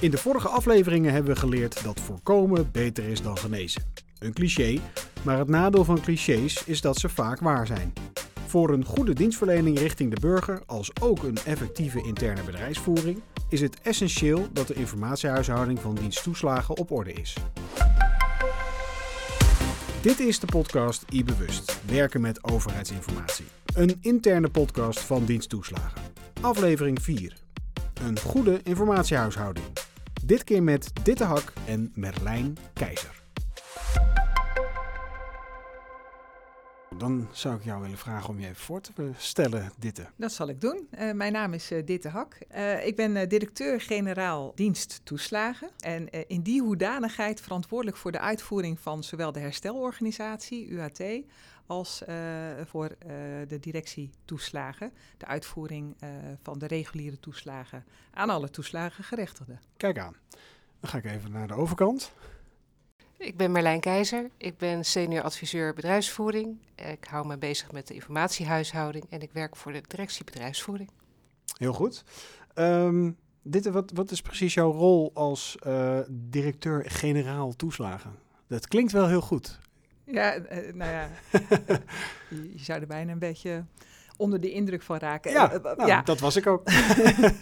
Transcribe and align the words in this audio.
In 0.00 0.10
de 0.10 0.18
vorige 0.18 0.48
afleveringen 0.48 1.12
hebben 1.12 1.34
we 1.34 1.40
geleerd 1.40 1.84
dat 1.84 2.00
voorkomen 2.00 2.70
beter 2.72 3.04
is 3.04 3.22
dan 3.22 3.38
genezen. 3.38 3.82
Een 4.18 4.32
cliché, 4.32 4.78
maar 5.22 5.38
het 5.38 5.48
nadeel 5.48 5.84
van 5.84 6.00
clichés 6.00 6.64
is 6.64 6.80
dat 6.80 6.98
ze 6.98 7.08
vaak 7.08 7.40
waar 7.40 7.66
zijn. 7.66 7.92
Voor 8.46 8.70
een 8.70 8.84
goede 8.84 9.12
dienstverlening 9.12 9.78
richting 9.78 10.14
de 10.14 10.20
burger, 10.20 10.62
als 10.66 10.90
ook 11.00 11.22
een 11.22 11.38
effectieve 11.44 12.02
interne 12.02 12.42
bedrijfsvoering, 12.42 13.20
is 13.48 13.60
het 13.60 13.80
essentieel 13.80 14.48
dat 14.52 14.66
de 14.66 14.74
informatiehuishouding 14.74 15.78
van 15.80 15.94
diensttoeslagen 15.94 16.76
op 16.76 16.90
orde 16.90 17.12
is. 17.12 17.36
Dit 20.00 20.20
is 20.20 20.38
de 20.38 20.46
podcast 20.46 21.04
iBewust, 21.10 21.80
werken 21.86 22.20
met 22.20 22.44
overheidsinformatie. 22.44 23.46
Een 23.74 23.98
interne 24.00 24.48
podcast 24.48 25.00
van 25.00 25.24
diensttoeslagen. 25.24 26.02
Aflevering 26.40 27.02
4. 27.02 27.36
Een 28.02 28.18
goede 28.18 28.60
informatiehuishouding. 28.62 29.66
Dit 30.26 30.44
keer 30.44 30.62
met 30.62 30.90
Ditte 31.02 31.24
Hak 31.24 31.52
en 31.66 31.92
Merlijn 31.94 32.56
Keizer. 32.72 33.25
Dan 36.98 37.28
zou 37.32 37.56
ik 37.56 37.64
jou 37.64 37.82
willen 37.82 37.98
vragen 37.98 38.28
om 38.28 38.40
je 38.40 38.46
even 38.46 38.56
voor 38.56 38.80
te 38.80 39.10
stellen, 39.16 39.72
Ditte. 39.78 40.06
Dat 40.16 40.32
zal 40.32 40.48
ik 40.48 40.60
doen. 40.60 40.88
Uh, 40.98 41.12
mijn 41.12 41.32
naam 41.32 41.52
is 41.52 41.72
uh, 41.72 41.86
Ditte 41.86 42.08
Hak. 42.08 42.38
Uh, 42.54 42.86
ik 42.86 42.96
ben 42.96 43.28
directeur-generaal 43.28 44.52
dienst 44.54 45.00
toeslagen. 45.04 45.70
En 45.78 46.28
in 46.28 46.42
die 46.42 46.62
hoedanigheid 46.62 47.40
verantwoordelijk 47.40 47.96
voor 47.96 48.12
de 48.12 48.18
uitvoering 48.18 48.80
van 48.80 49.04
zowel 49.04 49.32
de 49.32 49.40
herstelorganisatie, 49.40 50.66
UAT, 50.68 51.02
als 51.66 52.02
voor 52.64 52.96
de 53.48 53.58
directie 53.60 54.10
toeslagen. 54.24 54.92
De 55.18 55.26
uitvoering 55.26 55.96
van 56.42 56.58
de 56.58 56.66
reguliere 56.66 57.20
toeslagen 57.20 57.84
aan 58.10 58.30
alle 58.30 58.50
toeslagengerechtigden. 58.50 59.60
Kijk 59.76 59.98
aan. 59.98 60.16
Dan 60.80 60.90
ga 60.90 60.98
ik 60.98 61.04
even 61.04 61.32
naar 61.32 61.48
de 61.48 61.54
overkant. 61.54 62.12
Ik 63.18 63.36
ben 63.36 63.52
Marlijn 63.52 63.80
Keizer. 63.80 64.30
Ik 64.36 64.58
ben 64.58 64.84
senior 64.84 65.22
adviseur 65.22 65.74
bedrijfsvoering. 65.74 66.58
Ik 66.74 67.04
hou 67.10 67.26
me 67.26 67.38
bezig 67.38 67.72
met 67.72 67.86
de 67.86 67.94
informatiehuishouding 67.94 69.04
en 69.10 69.22
ik 69.22 69.30
werk 69.32 69.56
voor 69.56 69.72
de 69.72 69.82
directie 69.86 70.24
bedrijfsvoering. 70.24 70.90
Heel 71.58 71.72
goed. 71.72 72.04
Um, 72.54 73.16
dit, 73.42 73.66
wat, 73.66 73.90
wat 73.94 74.10
is 74.10 74.22
precies 74.22 74.54
jouw 74.54 74.72
rol 74.72 75.10
als 75.14 75.56
uh, 75.66 75.98
directeur-generaal 76.08 77.56
toeslagen? 77.56 78.14
Dat 78.46 78.68
klinkt 78.68 78.92
wel 78.92 79.08
heel 79.08 79.20
goed. 79.20 79.58
Ja, 80.04 80.36
uh, 80.36 80.72
nou 80.74 80.90
ja, 80.90 81.08
je, 82.30 82.52
je 82.52 82.64
zou 82.64 82.80
er 82.80 82.86
bijna 82.86 83.12
een 83.12 83.18
beetje 83.18 83.64
onder 84.16 84.40
de 84.40 84.50
indruk 84.50 84.82
van 84.82 84.96
raken. 84.96 85.30
Ja, 85.30 85.54
uh, 85.54 85.62
nou, 85.62 85.86
ja. 85.86 86.02
dat 86.02 86.20
was 86.20 86.36
ik 86.36 86.46
ook. 86.46 86.62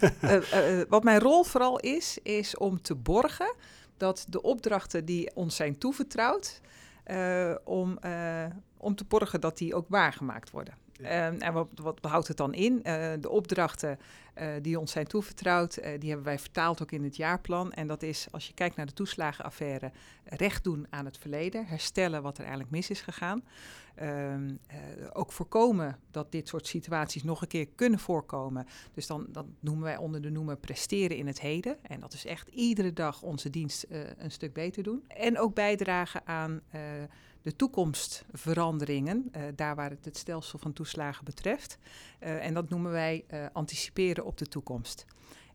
wat 0.89 1.05
mijn 1.05 1.21
rol 1.21 1.45
vooral 1.45 1.81
is, 1.81 2.19
is 2.23 2.57
om 2.57 2.83
te 2.83 2.95
borgen 2.95 3.55
dat 3.97 4.27
de 4.29 4.43
opdrachten 4.43 5.05
die 5.05 5.35
ons 5.35 5.57
zijn 5.57 5.79
toevertrouwd, 5.79 6.61
uh, 7.07 7.55
om, 7.65 7.99
uh, 8.05 8.47
om 8.77 8.95
te 8.95 9.05
borgen 9.05 9.41
dat 9.41 9.59
die 9.59 9.75
ook 9.75 9.89
waargemaakt 9.89 10.51
worden. 10.51 10.84
Um, 11.05 11.41
en 11.41 11.53
wat, 11.53 11.69
wat, 11.75 11.99
houdt 12.01 12.29
het 12.29 12.37
dan 12.37 12.55
in? 12.55 12.73
Uh, 12.73 13.13
de 13.21 13.29
opdrachten 13.29 13.99
die 14.63 14.79
ons 14.79 14.93
zijn 14.93 15.07
toevertrouwd, 15.07 15.75
die 15.99 16.09
hebben 16.09 16.25
wij 16.25 16.39
vertaald 16.39 16.83
ook 16.83 16.91
in 16.91 17.05
het 17.05 17.17
jaarplan. 17.17 17.73
En 17.73 17.87
dat 17.87 18.03
is, 18.03 18.27
als 18.31 18.47
je 18.47 18.55
kijkt 18.55 18.77
naar 18.77 18.87
de 18.87 18.93
toeslagenaffaire, 18.93 19.93
recht 20.25 20.65
doen 20.65 20.87
aan 20.91 21.05
het 21.05 21.19
verleden, 21.19 21.67
herstellen 21.67 22.23
wat 22.23 22.35
er 22.35 22.43
eigenlijk 22.43 22.71
mis 22.71 22.91
is 22.91 23.01
gegaan. 23.01 23.43
Uh, 24.03 24.35
ook 25.13 25.33
voorkomen 25.33 25.99
dat 26.11 26.33
dit 26.33 26.49
soort 26.49 26.67
situaties 26.67 27.23
nog 27.23 27.43
een 27.43 27.49
keer 27.49 27.69
kunnen 27.75 27.99
voorkomen. 27.99 28.67
Dus 28.95 29.07
dan, 29.07 29.27
dan 29.29 29.55
noemen 29.61 29.85
wij 29.85 29.97
onder 29.97 30.23
de 30.23 30.31
noemer 30.31 30.57
presteren 30.57 31.17
in 31.17 31.27
het 31.27 31.41
heden. 31.41 31.77
En 31.83 32.01
dat 32.01 32.13
is 32.13 32.27
echt 32.27 32.49
iedere 32.49 32.93
dag 32.93 33.23
onze 33.23 33.51
dienst 33.51 33.87
een 34.19 34.31
stuk 34.31 34.53
beter 34.53 34.83
doen. 34.83 35.05
En 35.09 35.39
ook 35.39 35.55
bijdragen 35.55 36.27
aan 36.27 36.61
de 37.45 37.57
toekomstveranderingen, 37.57 39.33
daar 39.55 39.75
waar 39.75 39.91
het 39.91 40.05
het 40.05 40.17
stelsel 40.17 40.59
van 40.59 40.73
toeslagen 40.73 41.25
betreft. 41.25 41.79
en 42.19 42.55
dat 42.55 42.69
noemen 42.69 42.93
wij 42.93 43.25
anticiperen 43.53 44.25
op 44.25 44.39
de 44.39 44.47
toekomst. 44.47 45.07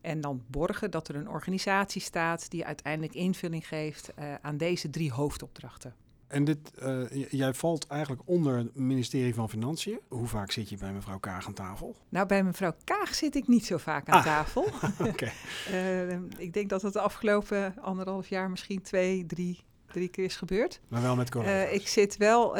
En 0.01 0.21
dan 0.21 0.43
borgen 0.47 0.91
dat 0.91 1.07
er 1.07 1.15
een 1.15 1.29
organisatie 1.29 2.01
staat 2.01 2.49
die 2.49 2.65
uiteindelijk 2.65 3.13
invulling 3.13 3.67
geeft 3.67 4.13
aan 4.41 4.57
deze 4.57 4.89
drie 4.89 5.11
hoofdopdrachten. 5.11 5.93
En 6.29 6.43
dit, 6.43 6.71
uh, 6.83 7.29
jij 7.29 7.53
valt 7.53 7.87
eigenlijk 7.87 8.21
onder 8.25 8.57
het 8.57 8.75
ministerie 8.75 9.33
van 9.33 9.49
Financiën. 9.49 9.99
Hoe 10.07 10.27
vaak 10.27 10.51
zit 10.51 10.69
je 10.69 10.77
bij 10.77 10.93
mevrouw 10.93 11.19
Kaag 11.19 11.47
aan 11.47 11.53
tafel? 11.53 11.95
Nou, 12.09 12.27
bij 12.27 12.43
mevrouw 12.43 12.75
Kaag 12.83 13.15
zit 13.15 13.35
ik 13.35 13.47
niet 13.47 13.65
zo 13.65 13.77
vaak 13.77 14.09
aan 14.09 14.17
ah. 14.17 14.25
tafel. 14.25 14.67
okay. 15.09 15.31
uh, 15.71 16.11
ik 16.37 16.53
denk 16.53 16.69
dat 16.69 16.81
het 16.81 16.93
de 16.93 16.99
afgelopen 16.99 17.75
anderhalf 17.81 18.27
jaar 18.27 18.49
misschien 18.49 18.81
twee, 18.81 19.25
drie, 19.25 19.63
drie 19.93 20.07
keer 20.07 20.25
is 20.25 20.35
gebeurd. 20.35 20.79
Maar 20.87 21.01
wel 21.01 21.15
met 21.15 21.31
corona. 21.31 21.65
Uh, 21.65 21.73
ik 21.73 21.87
zit 21.87 22.17
wel 22.17 22.53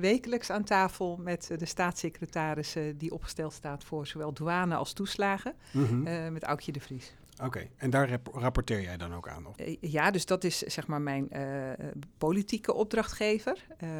wekelijks 0.00 0.50
aan 0.50 0.64
tafel 0.64 1.16
met 1.16 1.50
de 1.58 1.66
staatssecretaris 1.66 2.76
die 2.96 3.12
opgesteld 3.12 3.52
staat 3.52 3.84
voor 3.84 4.06
zowel 4.06 4.32
douane 4.32 4.74
als 4.74 4.92
toeslagen. 4.92 5.54
Mm 5.70 5.84
-hmm. 5.84 6.32
met 6.32 6.42
Aukje 6.42 6.72
de 6.72 6.80
Vries. 6.80 7.14
Oké, 7.32 7.44
okay. 7.44 7.70
en 7.76 7.90
daar 7.90 8.10
rap 8.10 8.28
rapporteer 8.32 8.80
jij 8.80 8.96
dan 8.96 9.14
ook 9.14 9.28
aan? 9.28 9.46
Of? 9.46 9.54
Ja, 9.80 10.10
dus 10.10 10.26
dat 10.26 10.44
is 10.44 10.58
zeg 10.58 10.86
maar 10.86 11.00
mijn 11.00 11.28
politieke 12.18 12.74
opdrachtgever. 12.74 13.66
Uh, 13.84 13.90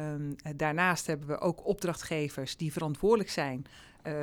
daarnaast 0.55 1.07
hebben 1.07 1.27
we 1.27 1.39
ook 1.39 1.65
opdrachtgevers 1.65 2.57
die 2.57 2.71
verantwoordelijk 2.71 3.29
zijn 3.29 3.65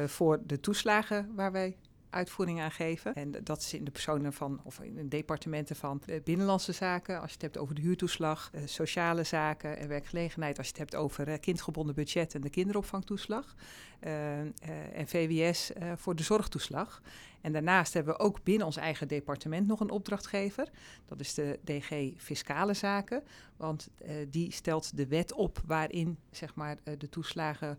voor 0.07 0.41
de 0.47 0.61
toeslagen 0.61 1.33
waar 1.35 1.53
wij 1.53 1.77
uitvoering 2.11 2.61
aan 2.61 2.71
geven. 2.71 3.15
En 3.15 3.35
dat 3.45 3.61
is 3.61 3.75
in 3.75 3.85
de 3.85 3.91
personen 3.91 4.33
van, 4.33 4.61
of 4.65 4.81
in 4.81 4.95
de 4.95 5.09
departementen 5.09 5.77
van 5.77 6.03
de 6.07 6.21
binnenlandse 6.25 6.73
zaken, 6.73 7.21
als 7.21 7.29
je 7.29 7.33
het 7.33 7.43
hebt 7.43 7.59
over 7.59 7.75
de 7.75 7.81
huurtoeslag, 7.81 8.51
uh, 8.55 8.61
sociale 8.65 9.25
zaken 9.25 9.79
en 9.79 9.89
werkgelegenheid, 9.89 10.59
als 10.59 10.67
je 10.67 10.73
het 10.73 10.83
hebt 10.83 10.95
over 11.03 11.29
uh, 11.29 11.35
kindgebonden 11.41 11.95
budget 11.95 12.35
en 12.35 12.41
de 12.41 12.51
kinderopvangtoeslag. 12.51 13.55
En 14.01 15.09
VWS 15.09 15.71
voor 15.97 16.17
de 16.17 16.23
zorgtoeslag. 16.23 17.03
En 17.41 17.53
daarnaast 17.53 17.95
hebben 17.95 18.15
we 18.15 18.21
ook 18.21 18.43
binnen 18.43 18.67
ons 18.67 18.77
eigen 18.77 19.09
departement 19.09 19.67
nog 19.67 19.81
een 19.81 19.91
opdrachtgever. 19.91 20.69
Dat 21.07 21.21
is 21.21 21.35
de 21.35 21.59
DG 21.65 22.13
Fiscale 22.17 22.75
Zaken. 22.75 23.23
Want 23.57 23.89
die 24.29 24.53
stelt 24.53 24.97
de 24.97 25.07
wet 25.07 25.33
op 25.33 25.63
waarin 25.67 26.19
zeg 26.31 26.55
maar, 26.55 26.77
de 26.99 27.09
toeslagen 27.09 27.79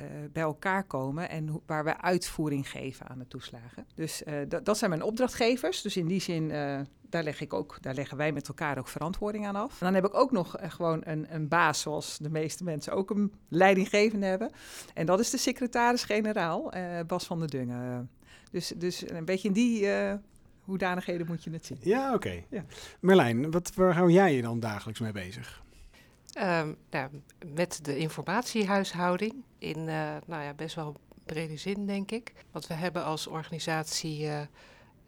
uh, 0.00 0.06
bij 0.32 0.42
elkaar 0.42 0.84
komen 0.84 1.28
en 1.28 1.60
waar 1.66 1.84
we 1.84 2.00
uitvoering 2.00 2.70
geven 2.70 3.08
aan 3.08 3.18
de 3.18 3.28
toeslagen. 3.28 3.86
Dus 3.94 4.22
uh, 4.22 4.34
dat 4.62 4.78
zijn 4.78 4.90
mijn 4.90 5.02
opdrachtgevers. 5.02 5.82
Dus 5.82 5.96
in 5.96 6.06
die 6.06 6.20
zin, 6.20 6.42
uh, 6.42 6.80
daar, 7.08 7.22
leg 7.22 7.40
ik 7.40 7.52
ook, 7.52 7.78
daar 7.80 7.94
leggen 7.94 8.16
wij 8.16 8.32
met 8.32 8.48
elkaar 8.48 8.78
ook 8.78 8.88
verantwoording 8.88 9.46
aan 9.46 9.56
af. 9.56 9.80
En 9.80 9.86
dan 9.86 9.94
heb 9.94 10.04
ik 10.04 10.14
ook 10.14 10.32
nog 10.32 10.56
gewoon 10.60 11.00
een, 11.04 11.34
een 11.34 11.48
baas, 11.48 11.80
zoals 11.80 12.18
de 12.18 12.30
meeste 12.30 12.64
mensen 12.64 12.92
ook 12.92 13.10
een 13.10 13.32
leidinggevende 13.48 14.26
hebben. 14.26 14.50
En 14.94 15.06
dat 15.06 15.20
is 15.20 15.30
de 15.30 15.38
secretaris-generaal, 15.38 16.72
Bas 17.06 17.26
van 17.26 17.38
der 17.38 17.50
Dungen. 17.50 18.10
Dus, 18.50 18.72
dus 18.76 19.10
een 19.10 19.24
beetje 19.24 19.48
in 19.48 19.54
die 19.54 19.88
hoedanigheden 20.60 21.26
moet 21.26 21.44
je 21.44 21.50
het 21.50 21.66
zien. 21.66 21.78
Ja, 21.80 22.06
oké. 22.06 22.14
Okay. 22.14 22.46
Ja. 22.50 22.64
Merlijn, 23.00 23.50
wat, 23.50 23.74
waar 23.74 23.94
hou 23.94 24.10
jij 24.10 24.34
je 24.34 24.42
dan 24.42 24.60
dagelijks 24.60 25.00
mee 25.00 25.12
bezig? 25.12 25.62
Um, 26.40 26.76
nou, 26.90 27.08
met 27.54 27.78
de 27.82 27.96
informatiehuishouding 27.96 29.34
in 29.58 29.78
uh, 29.78 30.16
nou 30.26 30.42
ja, 30.42 30.54
best 30.54 30.74
wel 30.74 30.96
brede 31.24 31.56
zin, 31.56 31.86
denk 31.86 32.10
ik. 32.10 32.32
Want 32.50 32.66
we 32.66 32.74
hebben 32.74 33.04
als 33.04 33.26
organisatie, 33.26 34.22
uh, 34.22 34.40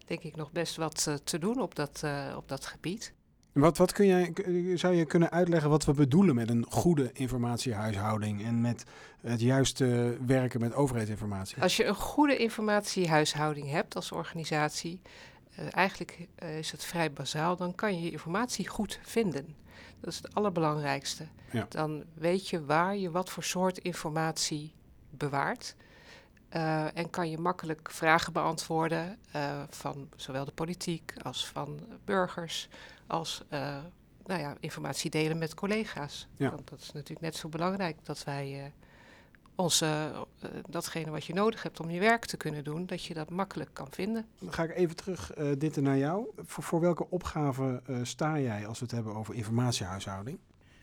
denk 0.07 0.21
ik, 0.21 0.37
nog 0.37 0.53
best 0.53 0.77
wat 0.77 1.07
uh, 1.09 1.15
te 1.15 1.39
doen 1.39 1.61
op 1.61 1.75
dat, 1.75 2.05
op 2.37 2.49
dat 2.49 2.67
gebied. 2.67 3.13
Wat, 3.53 3.77
wat 3.77 3.93
kun 3.93 4.07
jij, 4.07 4.33
zou 4.77 4.95
je 4.95 5.05
kunnen 5.05 5.31
uitleggen 5.31 5.71
wat 5.71 5.84
we 5.84 5.93
bedoelen 5.93 6.34
met 6.34 6.51
een 6.51 6.67
goede 6.69 7.11
informatiehuishouding 7.13 8.45
en 8.45 8.61
met 8.61 8.84
het 9.21 9.41
juiste 9.41 10.19
werken 10.27 10.61
met 10.61 10.75
overheidsinformatie? 10.75 11.63
Als 11.63 11.77
je 11.77 11.84
een 11.84 11.95
goede 11.95 12.37
informatiehuishouding 12.37 13.71
hebt 13.71 13.95
als 13.95 14.13
organisatie, 14.13 15.01
eigenlijk 15.71 16.28
is 16.59 16.71
het 16.71 16.84
vrij 16.84 17.13
bazaal, 17.13 17.57
dan 17.57 17.75
kan 17.75 17.95
je 17.95 18.03
je 18.03 18.10
informatie 18.10 18.69
goed 18.69 18.98
vinden. 19.03 19.54
Dat 20.04 20.12
is 20.12 20.22
het 20.22 20.34
allerbelangrijkste. 20.34 21.27
Ja. 21.51 21.66
Dan 21.68 22.04
weet 22.15 22.48
je 22.48 22.65
waar 22.65 22.97
je 22.97 23.10
wat 23.10 23.30
voor 23.30 23.42
soort 23.42 23.78
informatie 23.78 24.74
bewaart. 25.10 25.74
Uh, 26.56 26.97
en 26.97 27.10
kan 27.10 27.30
je 27.30 27.39
makkelijk 27.39 27.91
vragen 27.91 28.33
beantwoorden 28.33 29.18
uh, 29.36 29.62
van 29.68 30.09
zowel 30.16 30.45
de 30.45 30.53
politiek 30.53 31.15
als 31.22 31.47
van 31.47 31.80
burgers, 32.04 32.68
als 33.06 33.42
uh, 33.51 33.77
nou 34.27 34.41
ja, 34.41 34.56
informatie 34.60 35.10
delen 35.10 35.39
met 35.39 35.54
collega's. 35.54 36.27
Ja. 36.36 36.50
Want 36.50 36.71
dat 36.71 36.80
is 36.80 36.92
natuurlijk 36.92 37.21
net 37.21 37.36
zo 37.36 37.48
belangrijk 37.48 37.97
dat 38.03 38.24
wij 38.24 38.72
onze, 39.56 40.12
uh, 40.45 40.51
datgene 40.68 41.10
wat 41.10 41.24
je 41.24 41.34
nodig 41.34 41.62
hebt 41.62 41.80
om 41.80 41.91
je 41.91 42.01
werk 42.01 42.24
te 42.24 42.36
kunnen 42.36 42.65
doen, 42.65 42.86
dat 42.86 43.04
je 43.04 43.15
dat 43.15 43.30
makkelijk 43.30 43.71
kan 43.72 43.86
vinden. 43.91 44.27
Dan 44.39 44.53
ga 44.53 44.62
ik 44.62 44.77
even 44.77 44.97
terug, 44.97 45.36
uh, 45.39 45.51
dit 45.59 45.77
naar 45.77 45.98
jou. 45.98 46.27
Voor, 46.36 46.62
voor 46.62 46.80
welke 46.80 47.10
opgave 47.10 47.83
uh, 47.86 47.98
sta 48.03 48.39
jij 48.39 48.66
als 48.66 48.78
we 48.78 48.84
het 48.84 48.95
hebben 48.95 49.15
over 49.15 49.34
informatiehuishouding? 49.34 50.39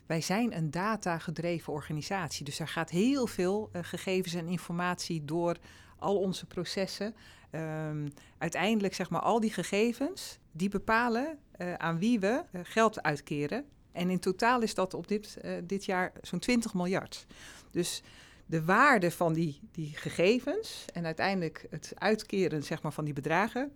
Wij 0.06 0.21
zijn 0.21 0.57
een 0.57 0.71
data-gedreven 0.71 1.73
organisatie, 1.73 2.45
dus 2.45 2.59
er 2.59 2.68
gaat 2.68 2.89
heel 2.89 3.27
veel 3.27 3.69
gegevens 3.81 4.33
en 4.33 4.47
informatie 4.47 5.25
door 5.25 5.57
al 6.00 6.17
onze 6.17 6.45
processen. 6.45 7.15
Ehm, 7.50 8.07
uiteindelijk, 8.38 8.94
zeg 8.94 9.09
maar, 9.09 9.21
al 9.21 9.39
die 9.39 9.53
gegevens, 9.53 10.39
die 10.51 10.69
bepalen 10.69 11.38
aan 11.77 12.00
wie 12.00 12.19
we 12.19 12.44
geld 12.63 13.03
uitkeren. 13.03 13.65
En 13.91 14.09
in 14.09 14.19
totaal 14.19 14.62
is 14.62 14.74
dat 14.74 14.94
op 14.94 15.07
dit, 15.07 15.38
dit 15.63 15.85
jaar 15.85 16.12
zo'n 16.21 16.39
20 16.39 16.74
miljard. 16.74 17.25
Dus 17.71 18.03
de 18.51 18.63
waarde 18.65 19.12
van 19.12 19.33
die, 19.33 19.59
die 19.71 19.95
gegevens 19.95 20.86
en 20.94 21.06
uiteindelijk 21.06 21.68
het 21.69 21.92
uitkeren 21.95 22.63
zeg 22.63 22.81
maar, 22.81 22.94
van 22.94 23.06
die 23.06 23.13
bedragen, 23.13 23.71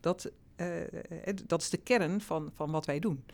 dat, 0.00 0.30
uh, 0.56 0.66
dat 1.46 1.62
is 1.62 1.70
de 1.70 1.76
kern 1.76 2.20
van, 2.20 2.50
van 2.54 2.70
wat 2.70 2.86
wij 2.86 2.98
doen. 2.98 3.24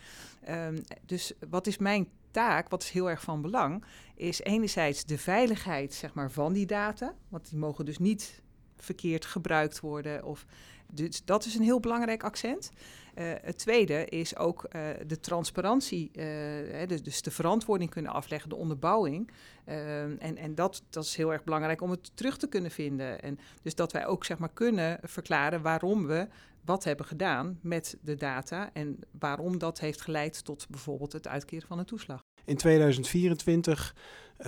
Um, 0.49 0.83
dus 1.07 1.33
wat 1.49 1.67
is 1.67 1.79
mijn 1.79 2.09
taak, 2.31 2.69
wat 2.69 2.83
is 2.83 2.91
heel 2.91 3.11
erg 3.11 3.23
van 3.23 3.43
belang, 3.43 3.85
is 4.15 4.41
enerzijds 4.41 5.05
de 5.05 5.19
veiligheid 5.19 5.95
zeg 5.95 6.15
maar, 6.15 6.31
van 6.31 6.53
die 6.53 6.67
data, 6.67 7.15
want 7.29 7.49
die 7.49 7.59
mogen 7.59 7.85
dus 7.85 7.99
niet 7.99 8.43
verkeerd 8.77 9.25
gebruikt 9.25 9.81
worden. 9.81 10.25
Of, 10.25 10.47
dus 10.93 11.25
dat 11.25 11.45
is 11.45 11.55
een 11.55 11.63
heel 11.63 11.81
belangrijk 11.81 12.25
accent. 12.25 12.71
Uh, 13.15 13.33
het 13.43 13.59
tweede 13.59 14.05
is 14.05 14.37
ook 14.37 14.69
uh, 14.73 14.83
de 15.07 15.21
transparantie, 15.21 16.11
uh, 16.13 16.87
dus, 16.87 17.03
dus, 17.03 17.23
de 17.23 17.31
verantwoording 17.31 17.91
kunnen 17.91 18.13
afleggen, 18.13 18.49
de 18.49 18.57
onderbouwing. 18.57 19.31
en 19.65 20.37
en 20.37 20.55
dat, 20.55 20.83
dat 20.91 21.05
is 21.05 21.17
heel 21.17 21.33
erg 21.33 21.45
belangrijk 21.45 21.81
om 21.81 21.91
het 21.91 22.11
terug 22.15 22.37
te 22.37 22.49
kunnen 22.49 22.71
vinden. 22.71 23.23
En 23.23 23.39
dus 23.63 23.75
dat 23.75 23.93
wij 23.93 24.07
ook 24.07 24.25
zeg 24.25 24.39
maar, 24.39 24.53
kunnen 24.53 24.99
verklaren 25.03 25.63
waarom 25.63 26.07
we 26.07 26.29
wat 26.65 26.85
hebben 26.85 27.07
gedaan 27.07 27.59
met 27.63 27.97
de 28.01 28.15
data 28.15 28.71
en 28.73 28.99
waarom 29.19 29.59
dat 29.59 29.81
heeft 29.81 30.01
geleid 30.01 30.45
tot 30.45 30.67
bijvoorbeeld 30.69 31.13
het 31.13 31.29
uitkeren 31.29 31.69
van 31.69 31.79
een 31.79 31.85
toeslag. 31.85 32.21
In 32.45 32.57
2024 32.57 33.95
uh, 34.41 34.47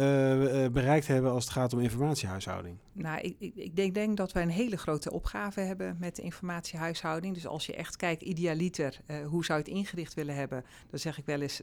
bereikt 0.68 1.06
hebben 1.06 1.30
als 1.30 1.44
het 1.44 1.52
gaat 1.52 1.72
om 1.72 1.80
informatiehuishouding? 1.80 2.76
Nou, 2.92 3.20
ik, 3.20 3.36
ik, 3.54 3.76
denk, 3.76 3.94
denk, 3.94 4.16
dat 4.16 4.32
wij 4.32 4.42
een 4.42 4.48
hele 4.48 4.76
grote 4.76 5.12
opgave 5.12 5.60
hebben 5.60 5.96
met 6.00 6.16
de 6.16 6.22
informatiehuishouding. 6.22 7.34
Dus 7.34 7.46
als 7.46 7.66
je 7.66 7.74
echt 7.74 7.96
kijkt, 7.96 8.22
idealiter, 8.22 9.00
uh, 9.06 9.26
hoe 9.26 9.44
zou 9.44 9.58
je 9.58 9.64
het 9.64 9.74
ingericht 9.74 10.14
willen 10.14 10.34
hebben? 10.34 10.64
Dan 10.90 10.98
zeg 10.98 11.18
ik 11.18 11.26
wel 11.26 11.40
eens, 11.40 11.62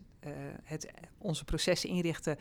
het, 0.63 0.91
onze 1.17 1.45
processen 1.45 1.89
inrichten 1.89 2.37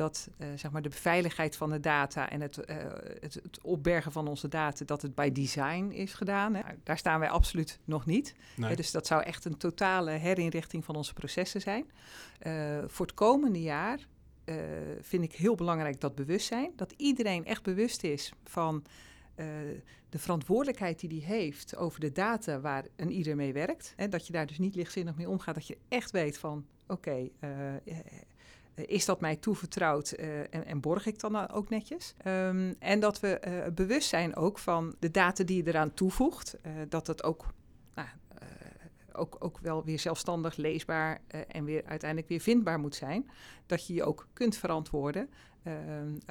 dat 0.00 0.28
zeg 0.54 0.70
maar 0.70 0.82
de 0.82 0.90
veiligheid 0.90 1.56
van 1.56 1.70
de 1.70 1.80
data 1.80 2.30
en 2.30 2.40
het, 2.40 2.56
het, 2.56 3.34
het, 3.34 3.58
opbergen 3.62 4.12
van 4.12 4.28
onze 4.28 4.48
data, 4.48 4.84
dat 4.84 5.02
het 5.02 5.14
bij 5.14 5.32
design 5.32 5.90
is 5.90 6.14
gedaan. 6.14 6.54
Hè. 6.54 6.62
Daar 6.82 6.98
staan 6.98 7.20
wij 7.20 7.28
absoluut 7.28 7.78
nog 7.84 8.06
niet. 8.06 8.34
Nee. 8.56 8.76
dus 8.76 8.90
dat 8.90 9.06
zou 9.06 9.22
echt 9.22 9.44
een 9.44 9.56
totale 9.56 10.10
herinrichting 10.10 10.84
van 10.84 10.96
onze 10.96 11.12
processen 11.12 11.60
zijn. 11.60 11.90
voor 12.86 13.06
het 13.06 13.14
komende 13.14 13.62
jaar 13.62 14.06
vind 15.00 15.22
ik 15.22 15.32
heel 15.32 15.54
belangrijk 15.54 16.00
dat 16.00 16.14
bewustzijn. 16.14 16.72
Dat 16.76 16.94
iedereen 16.96 17.44
echt 17.44 17.62
bewust 17.62 18.02
is 18.02 18.32
van 18.44 18.84
de 20.10 20.18
verantwoordelijkheid 20.18 21.00
die 21.00 21.24
hij 21.24 21.36
heeft 21.36 21.76
over 21.76 22.00
de 22.00 22.12
data 22.12 22.60
waar 22.60 22.84
een 22.96 23.10
ieder 23.10 23.36
mee 23.36 23.52
werkt. 23.52 23.92
En 23.96 24.10
dat 24.10 24.26
je 24.26 24.32
daar 24.32 24.46
dus 24.46 24.58
niet 24.58 24.74
lichtzinnig 24.74 25.16
mee 25.16 25.28
omgaat. 25.28 25.54
Dat 25.54 25.66
je 25.66 25.78
echt 25.88 26.10
weet 26.10 26.38
van 26.38 26.66
oké, 26.86 26.92
okay, 26.92 27.32
uh, 27.40 27.94
is 28.86 29.04
dat 29.04 29.20
mij 29.20 29.36
toevertrouwd 29.36 30.10
en, 30.10 30.66
en, 30.66 30.80
borg 30.80 31.06
ik 31.06 31.18
dan 31.20 31.50
ook 31.50 31.68
netjes? 31.68 32.14
Um, 32.26 32.74
en 32.78 33.00
dat 33.00 33.20
we 33.20 33.70
bewust 33.74 34.08
zijn 34.08 34.36
ook 34.36 34.58
van 34.58 34.94
de 34.98 35.10
data 35.10 35.44
die 35.44 35.56
je 35.56 35.68
eraan 35.68 35.94
toevoegt. 35.94 36.58
dat 36.88 37.06
het 37.06 37.22
ook 37.22 37.46
nou, 37.94 38.08
ook, 39.20 39.36
ook 39.38 39.58
wel 39.58 39.84
weer 39.84 39.98
zelfstandig 39.98 40.56
leesbaar 40.56 41.20
uh, 41.34 41.40
en 41.48 41.64
weer 41.64 41.84
uiteindelijk 41.84 42.28
weer 42.28 42.40
vindbaar 42.40 42.78
moet 42.78 42.94
zijn. 42.94 43.30
Dat 43.66 43.86
je 43.86 43.94
je 43.94 44.04
ook 44.04 44.28
kunt 44.32 44.56
verantwoorden 44.56 45.30
uh, 45.62 45.74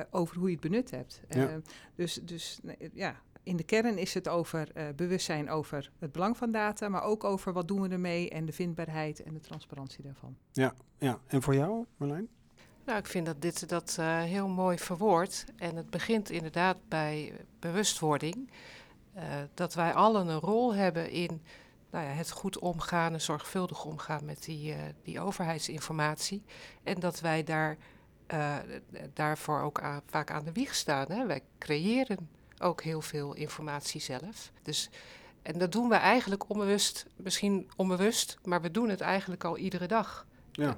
over 0.09 0.37
hoe 0.37 0.47
je 0.47 0.51
het 0.53 0.61
benut 0.61 0.91
hebt. 0.91 1.21
Ja. 1.29 1.49
Uh, 1.49 1.55
dus 1.95 2.13
dus 2.13 2.59
ja, 2.93 3.21
in 3.43 3.57
de 3.57 3.63
kern 3.63 3.97
is 3.97 4.13
het 4.13 4.27
over 4.27 4.93
bewustzijn 4.95 5.49
over 5.49 5.91
het 5.99 6.11
belang 6.11 6.37
van 6.37 6.51
data, 6.51 6.89
maar 6.89 7.03
ook 7.03 7.23
over 7.23 7.53
wat 7.53 7.67
doen 7.67 7.81
we 7.81 7.89
ermee 7.89 8.29
en 8.29 8.45
de 8.45 8.51
vindbaarheid 8.51 9.23
en 9.23 9.33
de 9.33 9.39
transparantie 9.39 10.03
daarvan. 10.03 10.37
Ja, 10.51 10.73
ja. 10.97 11.19
en 11.27 11.41
voor 11.41 11.55
jou, 11.55 11.85
Marlijn? 11.97 12.27
Nou, 12.89 13.01
ik 13.01 13.07
vind 13.07 13.25
dat 13.25 13.41
dit 13.41 13.69
dat 13.69 13.95
heel 14.01 14.47
mooi 14.47 14.77
verwoordt. 14.77 15.45
En 15.55 15.75
het 15.75 15.89
begint 15.89 16.29
inderdaad 16.29 16.77
bij 16.87 17.33
bewustwording. 17.59 18.51
dat 19.53 19.73
wij 19.73 19.93
allen 19.93 20.27
een 20.27 20.39
rol 20.39 20.73
hebben 20.73 21.09
in 21.09 21.41
nou 21.89 22.05
ja, 22.05 22.11
het 22.11 22.31
goed 22.31 22.59
omgaan 22.59 23.13
en 23.13 23.21
zorgvuldig 23.21 23.85
omgaan 23.85 24.25
met 24.25 24.43
die, 24.43 24.71
uh, 24.71 24.77
die 25.03 25.19
overheidsinformatie. 25.19 26.43
En 26.83 26.99
dat 26.99 27.19
wij 27.19 27.43
daar, 27.43 27.77
daarvoor 29.13 29.61
ook 29.61 29.81
aan, 29.81 30.01
vaak 30.05 30.31
aan 30.31 30.43
de 30.43 30.51
wieg 30.51 30.75
staan. 30.75 31.11
Hè. 31.11 31.25
Wij 31.25 31.41
creëren 31.59 32.29
ook 32.59 32.81
heel 32.83 33.01
veel 33.01 33.33
informatie 33.33 34.01
zelf. 34.01 34.51
Dus, 34.61 34.89
en 35.41 35.59
dat 35.59 35.71
doen 35.71 35.89
we 35.89 35.95
eigenlijk 35.95 36.49
onbewust, 36.49 37.05
misschien 37.15 37.69
onbewust, 37.75 38.37
maar 38.43 38.61
we 38.61 38.71
doen 38.71 38.89
het 38.89 39.01
eigenlijk 39.01 39.43
al 39.43 39.57
iedere 39.57 39.87
dag. 39.87 40.25
Ja. 40.51 40.77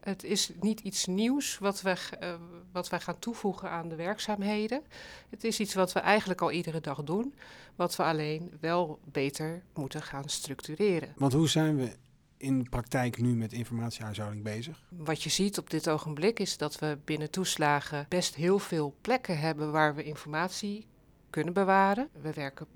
Het 0.00 0.24
is 0.24 0.50
niet 0.60 0.80
iets 0.80 1.06
nieuws 1.06 1.58
wat 1.58 1.82
wij, 1.82 1.96
uh, 2.22 2.34
wat 2.72 2.88
wij 2.88 3.00
gaan 3.00 3.18
toevoegen 3.18 3.70
aan 3.70 3.88
de 3.88 3.94
werkzaamheden. 3.94 4.82
Het 5.30 5.44
is 5.44 5.60
iets 5.60 5.74
wat 5.74 5.92
we 5.92 6.00
eigenlijk 6.00 6.40
al 6.40 6.50
iedere 6.50 6.80
dag 6.80 7.02
doen, 7.02 7.34
wat 7.76 7.96
we 7.96 8.02
alleen 8.02 8.52
wel 8.60 8.98
beter 9.04 9.62
moeten 9.74 10.02
gaan 10.02 10.28
structureren. 10.28 11.12
Want 11.16 11.32
hoe 11.32 11.48
zijn 11.48 11.76
we 11.76 11.96
in 12.36 12.58
de 12.58 12.68
praktijk 12.68 13.20
nu 13.20 13.34
met 13.34 13.52
informatiehuishouding 13.52 14.42
bezig? 14.42 14.82
Wat 14.88 15.22
je 15.22 15.30
ziet 15.30 15.58
op 15.58 15.70
dit 15.70 15.88
ogenblik 15.88 16.40
is 16.40 16.56
dat 16.56 16.78
we 16.78 16.98
binnen 17.04 17.30
toeslagen 17.30 18.06
best 18.08 18.34
heel 18.34 18.58
veel 18.58 18.94
plekken 19.00 19.38
hebben 19.38 19.72
waar 19.72 19.94
we 19.94 20.04
informatie 20.04 20.86
kunnen 21.30 21.52
bewaren. 21.52 22.08
We 22.22 22.32
werken 22.32 22.66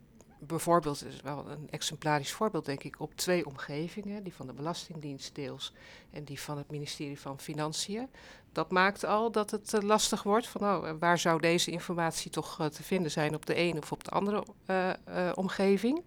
bijvoorbeeld, 0.47 1.05
is 1.05 1.21
wel 1.21 1.51
een 1.51 1.71
exemplarisch 1.71 2.33
voorbeeld 2.33 2.65
denk 2.65 2.83
ik, 2.83 3.01
op 3.01 3.15
twee 3.15 3.47
omgevingen. 3.47 4.23
Die 4.23 4.35
van 4.35 4.47
de 4.47 4.53
Belastingdienst 4.53 5.35
deels 5.35 5.73
en 6.11 6.25
die 6.25 6.41
van 6.41 6.57
het 6.59 6.71
ministerie 6.71 7.21
van 7.21 7.41
Financiën. 7.41 8.09
Dat 8.53 8.71
maakt 8.71 9.05
al 9.05 9.31
dat 9.31 9.51
het 9.51 9.73
uh, 9.73 9.81
lastig 9.81 10.23
wordt 10.23 10.49
van 10.49 10.61
oh, 10.61 10.91
waar 10.99 11.19
zou 11.19 11.41
deze 11.41 11.71
informatie 11.71 12.31
toch 12.31 12.61
uh, 12.61 12.67
te 12.67 12.83
vinden 12.83 13.11
zijn 13.11 13.35
op 13.35 13.47
de 13.47 13.55
ene 13.55 13.79
of 13.79 13.93
op 13.93 14.05
de 14.05 14.11
andere 14.11 14.45
omgeving. 15.35 16.05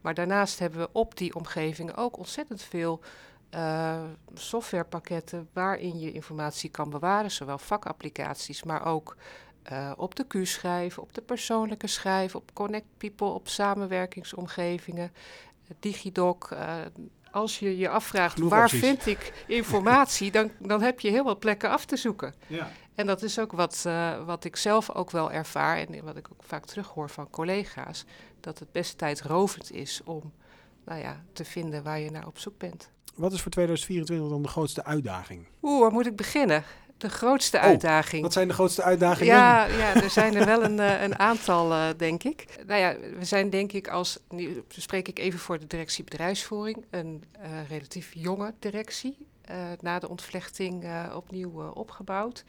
Maar 0.00 0.14
daarnaast 0.14 0.58
hebben 0.58 0.80
we 0.80 0.88
op 0.92 1.16
die 1.16 1.34
omgevingen 1.34 1.96
ook 1.96 2.18
ontzettend 2.18 2.62
veel 2.62 3.00
softwarepakketten 4.34 5.48
waarin 5.52 5.98
je 5.98 6.12
informatie 6.12 6.70
kan 6.70 6.90
bewaren, 6.90 7.30
zowel 7.30 7.58
vakapplicaties, 7.58 8.62
maar 8.62 8.86
ook 8.86 9.16
uh, 9.72 9.92
op 9.96 10.14
de 10.14 10.26
Q-schijf, 10.26 10.98
op 10.98 11.14
de 11.14 11.20
persoonlijke 11.20 11.86
schijf, 11.86 12.34
op 12.34 12.50
Connect 12.52 12.86
People, 12.96 13.26
op 13.26 13.48
samenwerkingsomgevingen, 13.48 15.12
DigiDoc. 15.80 16.50
Uh, 16.52 16.74
als 17.30 17.58
je 17.58 17.76
je 17.76 17.88
afvraagt 17.88 18.34
Genoeg 18.34 18.50
waar 18.50 18.62
opties. 18.62 18.80
vind 18.80 19.06
ik 19.06 19.44
informatie, 19.46 20.30
dan, 20.30 20.50
dan 20.58 20.82
heb 20.82 21.00
je 21.00 21.10
heel 21.10 21.24
wat 21.24 21.38
plekken 21.38 21.70
af 21.70 21.84
te 21.84 21.96
zoeken. 21.96 22.34
Ja. 22.46 22.70
En 22.94 23.06
dat 23.06 23.22
is 23.22 23.38
ook 23.38 23.52
wat, 23.52 23.84
uh, 23.86 24.24
wat 24.24 24.44
ik 24.44 24.56
zelf 24.56 24.90
ook 24.90 25.10
wel 25.10 25.32
ervaar 25.32 25.76
en 25.76 26.04
wat 26.04 26.16
ik 26.16 26.28
ook 26.32 26.42
vaak 26.42 26.64
terughoor 26.64 27.10
van 27.10 27.30
collega's, 27.30 28.04
dat 28.40 28.58
het 28.58 28.72
best 28.72 28.98
tijdrovend 28.98 29.72
is 29.72 30.00
om 30.04 30.32
nou 30.84 31.00
ja, 31.00 31.22
te 31.32 31.44
vinden 31.44 31.82
waar 31.82 32.00
je 32.00 32.10
naar 32.10 32.26
op 32.26 32.38
zoek 32.38 32.58
bent. 32.58 32.90
Wat 33.14 33.32
is 33.32 33.40
voor 33.40 33.50
2024 33.50 34.28
dan 34.28 34.42
de 34.42 34.48
grootste 34.48 34.84
uitdaging? 34.84 35.46
Oeh, 35.62 35.80
waar 35.80 35.92
moet 35.92 36.06
ik 36.06 36.16
beginnen? 36.16 36.64
De 36.98 37.08
grootste 37.08 37.56
oh, 37.56 37.62
uitdaging. 37.62 38.22
Wat 38.22 38.32
zijn 38.32 38.48
de 38.48 38.54
grootste 38.54 38.82
uitdagingen? 38.82 39.34
Ja, 39.34 39.64
ja 39.64 39.94
er 39.94 40.10
zijn 40.10 40.34
er 40.36 40.46
wel 40.46 40.64
een, 40.64 40.78
uh, 40.78 41.02
een 41.02 41.18
aantal, 41.18 41.72
uh, 41.72 41.88
denk 41.96 42.22
ik. 42.22 42.44
Nou 42.66 42.80
ja, 42.80 42.96
we 43.18 43.24
zijn 43.24 43.50
denk 43.50 43.72
ik 43.72 43.88
als, 43.88 44.18
nu 44.28 44.64
spreek 44.68 45.08
ik 45.08 45.18
even 45.18 45.38
voor 45.38 45.58
de 45.58 45.66
directie 45.66 46.04
bedrijfsvoering, 46.04 46.84
een 46.90 47.24
uh, 47.42 47.68
relatief 47.68 48.10
jonge 48.14 48.54
directie. 48.58 49.16
na 49.80 49.98
de 49.98 50.08
ontvlechting 50.08 50.86
opnieuw 51.14 51.70
opgebouwd. 51.70 52.44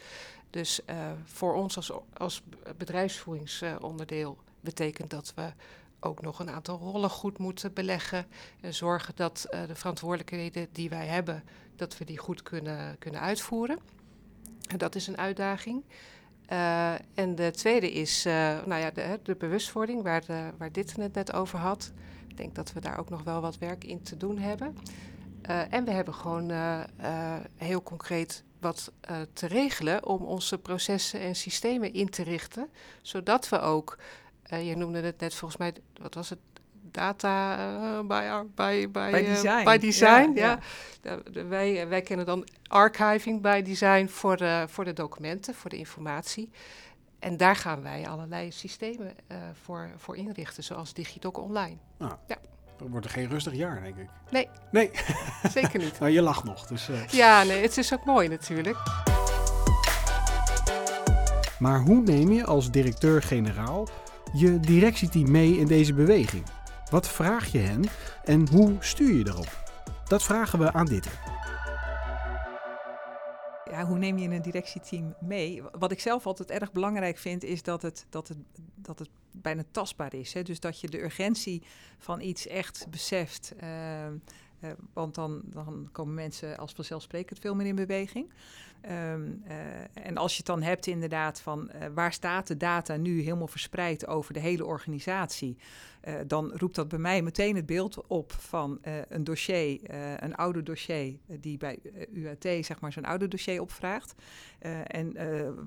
Dus 0.49 0.79
voor 1.25 1.53
ons 1.53 1.75
als, 1.75 1.91
als 2.13 2.41
bedrijfsvoeringsonderdeel 2.77 4.37
betekent 4.61 5.09
dat 5.09 5.31
we 5.35 5.51
ook 5.99 6.21
nog 6.21 6.39
een 6.39 6.49
aantal 6.49 6.77
rollen 6.77 7.09
goed 7.09 7.37
moeten 7.37 7.73
beleggen. 7.73 8.25
En 8.61 8.73
zorgen 8.73 9.13
dat 9.15 9.47
de 9.67 9.75
verantwoordelijkheden 9.75 10.67
die 10.71 10.89
wij 10.89 11.07
hebben, 11.07 11.43
dat 11.75 11.97
we 11.97 12.05
die 12.05 12.17
goed 12.17 12.43
kunnen, 12.43 12.97
kunnen 12.99 13.21
uitvoeren. 13.21 13.79
Dat 14.77 14.95
is 14.95 15.07
een 15.07 15.17
uitdaging. 15.17 15.83
Uh, 16.51 16.93
en 17.13 17.35
de 17.35 17.51
tweede 17.51 17.91
is 17.91 18.25
uh, 18.25 18.33
nou 18.65 18.81
ja, 18.81 18.91
de, 18.91 19.19
de 19.23 19.35
bewustwording, 19.35 20.03
waar, 20.03 20.25
de, 20.25 20.49
waar 20.57 20.71
dit 20.71 20.95
het 20.95 21.13
net 21.13 21.33
over 21.33 21.59
had. 21.59 21.91
Ik 22.27 22.37
denk 22.37 22.55
dat 22.55 22.73
we 22.73 22.79
daar 22.79 22.99
ook 22.99 23.09
nog 23.09 23.23
wel 23.23 23.41
wat 23.41 23.57
werk 23.57 23.83
in 23.83 24.01
te 24.01 24.17
doen 24.17 24.37
hebben. 24.37 24.77
En 25.69 25.85
we 25.85 25.91
hebben 25.91 26.13
gewoon 26.13 26.51
heel 27.55 27.83
concreet 27.83 28.43
wat 28.59 28.91
te 29.33 29.47
regelen 29.47 30.05
om 30.05 30.21
onze 30.21 30.57
processen 30.57 31.19
en 31.19 31.35
systemen 31.35 31.93
in 31.93 32.09
te 32.09 32.23
richten, 32.23 32.69
zodat 33.01 33.49
we 33.49 33.59
ook, 33.59 33.97
je 34.43 34.75
noemde 34.75 35.01
het 35.01 35.19
net 35.19 35.35
volgens 35.35 35.59
mij, 35.59 35.73
wat 36.01 36.13
was 36.13 36.29
het, 36.29 36.39
data 36.81 37.57
uh, 37.57 37.99
bij, 38.07 38.43
bij, 38.55 38.91
bij, 38.91 39.11
bij 39.11 39.23
design. 39.23 39.63
By 39.63 39.77
design 39.77 40.31
ja, 40.35 40.59
ja. 41.01 41.19
wij, 41.47 41.87
wij 41.87 42.01
kennen 42.01 42.25
dan 42.25 42.47
archiving 42.67 43.41
bij 43.41 43.61
design 43.63 44.07
voor 44.07 44.37
de, 44.37 44.65
voor 44.67 44.85
de 44.85 44.93
documenten, 44.93 45.55
voor 45.55 45.69
de 45.69 45.77
informatie. 45.77 46.49
En 47.19 47.37
daar 47.37 47.55
gaan 47.55 47.81
wij 47.81 48.07
allerlei 48.07 48.51
systemen 48.51 49.15
voor, 49.63 49.89
voor 49.97 50.15
inrichten, 50.17 50.63
zoals 50.63 50.93
Digidoc 50.93 51.37
Online. 51.37 51.77
Ah. 51.97 52.11
Ja. 52.27 52.37
Dan 52.77 52.89
wordt 52.89 53.05
er 53.05 53.11
geen 53.11 53.29
rustig 53.29 53.53
jaar, 53.53 53.81
denk 53.81 53.95
ik. 53.97 54.09
Nee. 54.29 54.47
Nee. 54.71 54.91
Zeker 55.55 55.79
niet. 55.79 55.99
nou, 55.99 56.11
je 56.11 56.21
lacht 56.21 56.43
nog. 56.43 56.67
Dus, 56.67 56.89
Ja, 57.09 57.43
nee, 57.43 57.61
het 57.61 57.77
is 57.77 57.93
ook 57.93 58.05
mooi 58.05 58.27
natuurlijk. 58.27 58.77
Maar 61.59 61.79
hoe 61.79 62.01
neem 62.01 62.31
je 62.31 62.45
als 62.45 62.71
directeur-generaal 62.71 63.87
je 64.33 64.59
directieteam 64.59 65.31
mee 65.31 65.57
in 65.57 65.67
deze 65.67 65.93
beweging? 65.93 66.43
Wat 66.89 67.07
vraag 67.07 67.51
je 67.51 67.57
hen 67.57 67.83
en 68.23 68.49
hoe 68.49 68.75
stuur 68.79 69.13
je 69.13 69.27
erop? 69.27 69.63
Dat 70.07 70.23
vragen 70.23 70.59
we 70.59 70.73
aan 70.73 70.85
dit. 70.85 71.05
Ja, 73.71 73.85
hoe 73.85 73.97
neem 73.97 74.17
je 74.17 74.29
een 74.29 74.41
directieteam 74.41 75.15
mee? 75.19 75.63
Wat 75.71 75.91
ik 75.91 75.99
zelf 75.99 76.25
altijd 76.25 76.51
erg 76.51 76.71
belangrijk 76.71 77.17
vind, 77.17 77.43
is 77.43 77.63
dat 77.63 77.81
het, 77.81 78.05
dat 78.09 78.27
het, 78.27 78.37
dat 78.75 78.99
het 78.99 79.09
bijna 79.31 79.63
tastbaar 79.71 80.13
is. 80.13 80.33
Hè? 80.33 80.43
Dus 80.43 80.59
dat 80.59 80.79
je 80.79 80.89
de 80.89 81.03
urgentie 81.03 81.63
van 81.97 82.21
iets 82.21 82.47
echt 82.47 82.87
beseft. 82.89 83.53
Uh, 83.63 84.05
uh, 84.05 84.11
want 84.93 85.15
dan, 85.15 85.41
dan 85.43 85.89
komen 85.91 86.13
mensen 86.13 86.57
als 86.57 86.71
vanzelfsprekend 86.71 87.39
veel 87.39 87.55
meer 87.55 87.67
in 87.67 87.75
beweging. 87.75 88.33
Um, 88.85 89.43
uh, 89.47 90.05
en 90.05 90.17
als 90.17 90.31
je 90.31 90.37
het 90.37 90.45
dan 90.45 90.61
hebt 90.61 90.87
inderdaad 90.87 91.41
van 91.41 91.69
uh, 91.75 91.85
waar 91.93 92.13
staat 92.13 92.47
de 92.47 92.57
data 92.57 92.95
nu 92.95 93.21
helemaal 93.21 93.47
verspreid 93.47 94.07
over 94.07 94.33
de 94.33 94.39
hele 94.39 94.65
organisatie, 94.65 95.57
uh, 96.07 96.13
dan 96.27 96.51
roept 96.55 96.75
dat 96.75 96.87
bij 96.87 96.99
mij 96.99 97.21
meteen 97.21 97.55
het 97.55 97.65
beeld 97.65 98.07
op 98.07 98.31
van 98.31 98.79
een 99.09 99.23
dossier, 99.23 99.79
een 100.23 100.35
oude 100.35 100.63
dossier 100.63 101.17
die 101.39 101.57
bij 101.57 101.79
UAT 102.13 102.43
zeg 102.43 102.79
maar 102.79 102.91
zo'n 102.91 103.05
oude 103.05 103.27
dossier 103.27 103.61
opvraagt 103.61 104.15
en 104.87 105.15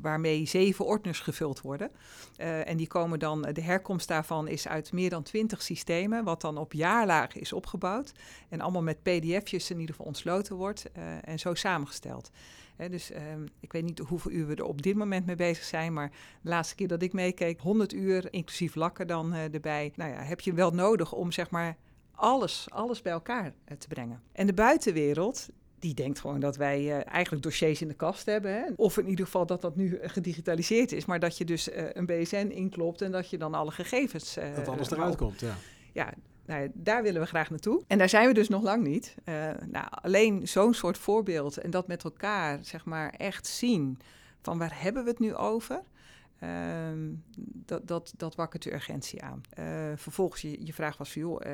waarmee 0.02 0.46
zeven 0.46 0.84
ordners 0.84 1.20
gevuld 1.20 1.60
worden. 1.60 1.90
en 2.36 2.76
die 2.76 2.86
komen 2.86 3.18
dan, 3.18 3.42
de 3.42 3.62
herkomst 3.62 4.08
daarvan 4.08 4.48
is 4.48 4.68
uit 4.68 4.92
meer 4.92 5.10
dan 5.10 5.22
twintig 5.22 5.62
systemen, 5.62 6.24
wat 6.24 6.40
dan 6.40 6.58
op 6.58 6.72
jaarlagen 6.72 7.40
is 7.40 7.52
opgebouwd 7.52 8.12
en 8.48 8.60
allemaal 8.60 8.82
met 8.82 9.02
pdf'jes 9.02 9.70
in 9.70 9.78
ieder 9.80 9.94
geval 9.94 10.06
ontsloten 10.06 10.56
wordt 10.56 10.90
en 11.24 11.38
zo 11.38 11.54
samengesteld 11.54 12.30
dus 12.76 13.14
um, 13.14 13.48
ik 13.60 13.72
weet 13.72 13.84
niet 13.84 13.98
hoeveel 13.98 14.30
uur 14.30 14.46
we 14.46 14.54
er 14.54 14.64
op 14.64 14.82
dit 14.82 14.96
moment 14.96 15.26
mee 15.26 15.36
bezig 15.36 15.64
zijn, 15.64 15.92
maar 15.92 16.10
de 16.42 16.48
laatste 16.48 16.74
keer 16.74 16.88
dat 16.88 17.02
ik 17.02 17.12
meekeek, 17.12 17.60
100 17.60 17.92
uur, 17.92 18.32
inclusief 18.32 18.74
lakken 18.74 19.06
dan 19.06 19.34
uh, 19.34 19.54
erbij. 19.54 19.92
Nou 19.96 20.10
ja, 20.10 20.22
heb 20.22 20.40
je 20.40 20.52
wel 20.52 20.70
nodig 20.70 21.12
om 21.12 21.32
zeg 21.32 21.50
maar 21.50 21.76
alles, 22.14 22.66
alles 22.70 23.02
bij 23.02 23.12
elkaar 23.12 23.44
uh, 23.44 23.76
te 23.76 23.88
brengen. 23.88 24.22
En 24.32 24.46
de 24.46 24.54
buitenwereld, 24.54 25.48
die 25.78 25.94
denkt 25.94 26.20
gewoon 26.20 26.40
dat 26.40 26.56
wij 26.56 26.82
uh, 26.82 27.06
eigenlijk 27.06 27.42
dossiers 27.42 27.82
in 27.82 27.88
de 27.88 27.94
kast 27.94 28.26
hebben. 28.26 28.52
Hè? 28.52 28.64
Of 28.76 28.98
in 28.98 29.08
ieder 29.08 29.24
geval 29.24 29.46
dat 29.46 29.60
dat 29.60 29.76
nu 29.76 29.98
gedigitaliseerd 30.02 30.92
is, 30.92 31.04
maar 31.04 31.20
dat 31.20 31.38
je 31.38 31.44
dus 31.44 31.68
een 31.72 32.06
BSN 32.06 32.50
inklopt 32.52 33.02
en 33.02 33.12
dat 33.12 33.30
je 33.30 33.38
dan 33.38 33.54
alle 33.54 33.70
gegevens. 33.70 34.34
dat 34.54 34.68
alles 34.68 34.90
eruit 34.90 35.16
komt, 35.16 35.40
ja. 35.40 35.54
Ja, 35.92 36.14
nou, 36.52 36.70
daar 36.74 37.02
willen 37.02 37.20
we 37.20 37.26
graag 37.26 37.50
naartoe. 37.50 37.82
En 37.86 37.98
daar 37.98 38.08
zijn 38.08 38.26
we 38.26 38.34
dus 38.34 38.48
nog 38.48 38.62
lang 38.62 38.82
niet. 38.82 39.14
Uh, 39.24 39.50
nou, 39.66 39.86
alleen 39.90 40.48
zo'n 40.48 40.74
soort 40.74 40.98
voorbeeld 40.98 41.56
en 41.56 41.70
dat 41.70 41.86
met 41.86 42.04
elkaar, 42.04 42.58
zeg 42.64 42.84
maar, 42.84 43.10
echt 43.10 43.46
zien 43.46 43.98
van 44.42 44.58
waar 44.58 44.82
hebben 44.82 45.04
we 45.04 45.10
het 45.10 45.18
nu 45.18 45.34
over? 45.34 45.82
Uh, 46.42 46.50
dat, 47.36 47.86
dat, 47.88 48.12
dat 48.16 48.34
wakkert 48.34 48.62
de 48.62 48.72
urgentie 48.72 49.22
aan. 49.22 49.40
Uh, 49.58 49.92
vervolgens, 49.96 50.40
je, 50.40 50.66
je 50.66 50.72
vraag 50.72 50.96
was 50.96 51.12
van, 51.12 51.22
joh, 51.22 51.46
uh, 51.46 51.52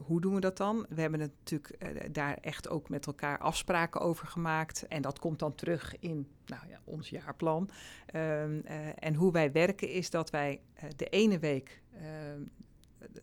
hoe 0.00 0.20
doen 0.20 0.34
we 0.34 0.40
dat 0.40 0.56
dan? 0.56 0.86
We 0.88 1.00
hebben 1.00 1.18
natuurlijk 1.18 2.14
daar 2.14 2.38
echt 2.40 2.68
ook 2.68 2.88
met 2.88 3.06
elkaar 3.06 3.38
afspraken 3.38 4.00
over 4.00 4.26
gemaakt. 4.26 4.86
En 4.88 5.02
dat 5.02 5.18
komt 5.18 5.38
dan 5.38 5.54
terug 5.54 5.98
in 5.98 6.28
nou 6.46 6.68
ja, 6.68 6.80
ons 6.84 7.10
jaarplan. 7.10 7.70
Ehm, 8.06 8.60
en 8.98 9.14
hoe 9.14 9.32
wij 9.32 9.52
werken 9.52 9.88
is 9.90 10.10
dat 10.10 10.30
wij 10.30 10.60
de 10.96 11.08
ene 11.08 11.38
week 11.38 11.82
ehm, 11.92 12.40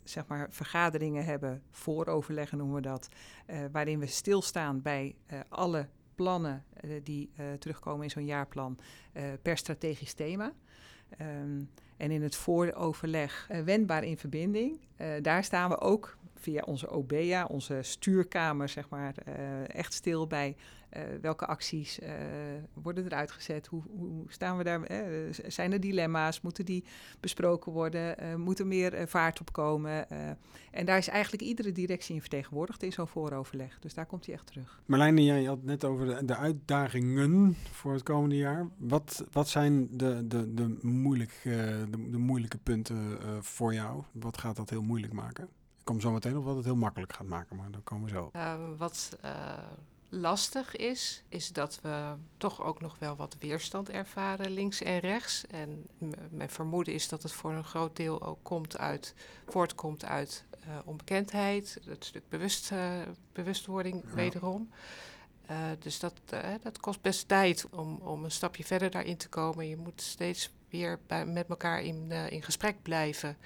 zeg 0.03 0.27
maar, 0.27 0.47
vergaderingen 0.49 1.25
hebben, 1.25 1.61
vooroverleggen 1.71 2.57
noemen 2.57 2.75
we 2.75 2.81
dat, 2.81 3.09
uh, 3.47 3.57
waarin 3.71 3.99
we 3.99 4.05
stilstaan 4.05 4.81
bij 4.81 5.15
uh, 5.33 5.39
alle 5.49 5.87
plannen 6.15 6.63
uh, 6.81 6.99
die 7.03 7.31
terugkomen 7.59 8.03
in 8.03 8.09
zo'n 8.09 8.25
jaarplan 8.25 8.79
per 9.41 9.57
strategisch 9.57 10.13
thema. 10.13 10.53
Um, 11.21 11.69
en 11.97 12.11
in 12.11 12.21
het 12.21 12.35
vooroverleg 12.35 13.49
wendbaar 13.65 14.03
in 14.03 14.17
verbinding, 14.17 14.79
daar 15.21 15.43
staan 15.43 15.69
we 15.69 15.79
ook 15.79 16.17
via 16.35 16.61
onze 16.65 16.89
OBEA, 16.89 17.45
onze 17.45 17.79
stuurkamer, 17.81 18.69
zeg 18.69 18.89
maar, 18.89 19.15
echt 19.67 19.93
stil 19.93 20.27
bij 20.27 20.55
welke 21.21 21.45
acties 21.45 21.99
uh, 21.99 22.09
worden 22.73 23.05
eruit 23.05 23.31
gezet? 23.31 23.67
Hoe, 23.67 23.83
hoe 23.97 24.25
staan 24.27 24.57
we 24.57 24.63
daar? 24.63 24.91
Uh, 24.91 25.33
zijn 25.47 25.71
er 25.71 25.79
dilemma's? 25.79 26.41
Moeten 26.41 26.65
die 26.65 26.83
besproken 27.19 27.71
worden? 27.71 28.15
moet 28.39 28.59
er 28.59 28.67
meer 28.67 29.07
vaart 29.07 29.39
op 29.39 29.51
komen? 29.51 30.09
en 30.71 30.85
daar 30.85 30.97
is 30.97 31.07
eigenlijk 31.07 31.43
iedere 31.43 31.71
directie 31.71 32.15
in 32.15 32.21
vertegenwoordigd 32.21 32.83
in 32.83 32.91
zo'n 32.91 33.07
vooroverleg. 33.07 33.79
Dus 33.79 33.93
daar 33.93 34.05
komt 34.05 34.25
hij 34.25 34.35
echt 34.35 34.47
terug. 34.47 34.81
Marlijn, 34.85 35.23
jij 35.23 35.43
had 35.43 35.63
net 35.63 35.83
over 35.83 36.05
de, 36.05 36.25
de, 36.25 36.35
uitdagingen 36.35 37.55
voor 37.71 37.93
het 37.93 38.03
komende 38.03 38.35
jaar. 38.35 38.67
Wat, 38.77 39.25
wat 39.31 39.49
zijn 39.49 39.97
de, 39.97 40.27
de, 40.27 40.53
de, 40.53 40.77
moeilijk, 40.81 41.39
de, 41.43 42.09
de 42.09 42.17
moeilijke 42.17 42.57
punten 42.57 43.17
voor 43.43 43.73
jou? 43.73 44.03
Wat 44.11 44.37
gaat 44.37 44.55
dat 44.55 44.69
heel 44.69 44.83
moeilijk 44.83 45.13
maken? 45.13 45.43
Ik 45.83 45.89
kom 45.89 46.01
zo 46.01 46.11
meteen 46.11 46.37
op 46.37 46.43
wat 46.43 46.55
het 46.55 46.65
heel 46.65 46.75
makkelijk 46.75 47.13
gaat 47.13 47.27
maken, 47.27 47.55
maar 47.55 47.71
dan 47.71 47.83
komen 47.83 48.05
we 48.05 48.11
zo. 48.11 48.31
wat 48.77 49.17
lastig 50.13 50.75
is, 50.75 51.23
is 51.29 51.51
dat 51.51 51.79
we 51.81 52.13
toch 52.37 52.63
ook 52.63 52.81
nog 52.81 52.95
wel 52.99 53.15
wat 53.15 53.35
weerstand 53.39 53.89
ervaren 53.89 54.51
links 54.51 54.81
en 54.81 54.99
rechts. 54.99 55.47
En 55.47 55.87
mijn 56.29 56.49
vermoeden 56.49 56.93
is 56.93 57.07
dat 57.07 57.23
het 57.23 57.31
voor 57.31 57.51
een 57.51 57.63
groot 57.63 57.95
deel 57.95 58.21
ook 58.21 58.39
komt 58.41 58.77
uit, 58.77 59.13
voortkomt 59.47 60.05
uit 60.05 60.45
uh, 60.67 60.77
onbekendheid, 60.85 61.79
het 61.85 62.05
stuk 62.05 62.29
bewust, 62.29 62.71
uh, 62.71 63.01
bewustwording 63.31 64.03
ja. 64.05 64.13
wederom. 64.13 64.69
Uh, 65.51 65.57
dus 65.79 65.99
dat, 65.99 66.13
dat 66.61 66.79
kost 66.79 67.01
best 67.01 67.27
tijd 67.27 67.67
om, 67.69 67.95
om 67.95 68.23
een 68.23 68.31
stapje 68.31 68.63
verder 68.63 68.91
daarin 68.91 69.17
te 69.17 69.29
komen. 69.29 69.67
Je 69.67 69.77
moet 69.77 70.01
steeds 70.01 70.49
weer 70.69 70.99
bij, 71.07 71.25
met 71.25 71.49
elkaar 71.49 71.81
in, 71.81 72.11
in 72.11 72.43
gesprek 72.43 72.81
blijven 72.81 73.37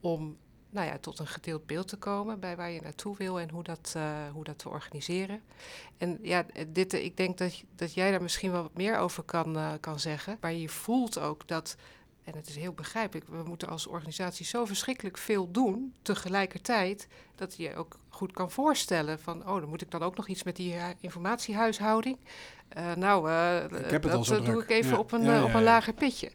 om 0.00 0.36
nou 0.70 0.86
ja, 0.86 0.98
tot 0.98 1.18
een 1.18 1.26
gedeeld 1.26 1.66
beeld 1.66 1.88
te 1.88 1.96
komen 1.96 2.40
bij 2.40 2.56
waar 2.56 2.70
je 2.70 2.80
naartoe 2.80 3.16
wil 3.16 3.40
en 3.40 3.50
hoe 3.50 3.62
dat, 3.62 3.94
uh, 3.96 4.28
hoe 4.32 4.44
dat 4.44 4.58
te 4.58 4.68
organiseren. 4.68 5.42
En 5.98 6.18
ja, 6.22 6.46
dit, 6.68 6.92
ik 6.92 7.16
denk 7.16 7.38
dat, 7.38 7.62
dat 7.76 7.94
jij 7.94 8.10
daar 8.10 8.22
misschien 8.22 8.50
wel 8.52 8.62
wat 8.62 8.76
meer 8.76 8.98
over 8.98 9.22
kan, 9.22 9.56
uh, 9.56 9.72
kan 9.80 10.00
zeggen. 10.00 10.36
Maar 10.40 10.52
je 10.52 10.68
voelt 10.68 11.18
ook 11.18 11.48
dat, 11.48 11.76
en 12.24 12.36
het 12.36 12.48
is 12.48 12.56
heel 12.56 12.72
begrijpelijk, 12.72 13.28
we 13.28 13.42
moeten 13.42 13.68
als 13.68 13.86
organisatie 13.86 14.46
zo 14.46 14.64
verschrikkelijk 14.64 15.18
veel 15.18 15.50
doen 15.50 15.94
tegelijkertijd, 16.02 17.08
dat 17.34 17.56
je 17.56 17.74
ook 17.74 17.98
goed 18.08 18.32
kan 18.32 18.50
voorstellen 18.50 19.20
van, 19.20 19.48
oh, 19.48 19.60
dan 19.60 19.68
moet 19.68 19.82
ik 19.82 19.90
dan 19.90 20.02
ook 20.02 20.16
nog 20.16 20.28
iets 20.28 20.42
met 20.42 20.56
die 20.56 20.74
informatiehuishouding. 21.00 22.18
Uh, 22.78 22.94
nou, 22.94 23.30
ik 23.30 24.02
dat 24.02 24.44
doe 24.44 24.62
ik 24.62 24.70
even 24.70 24.90
ja. 24.90 24.98
op, 24.98 25.12
een, 25.12 25.22
ja, 25.22 25.34
ja, 25.34 25.44
op 25.44 25.54
een 25.54 25.62
lager 25.62 25.92
pitje. 25.92 26.32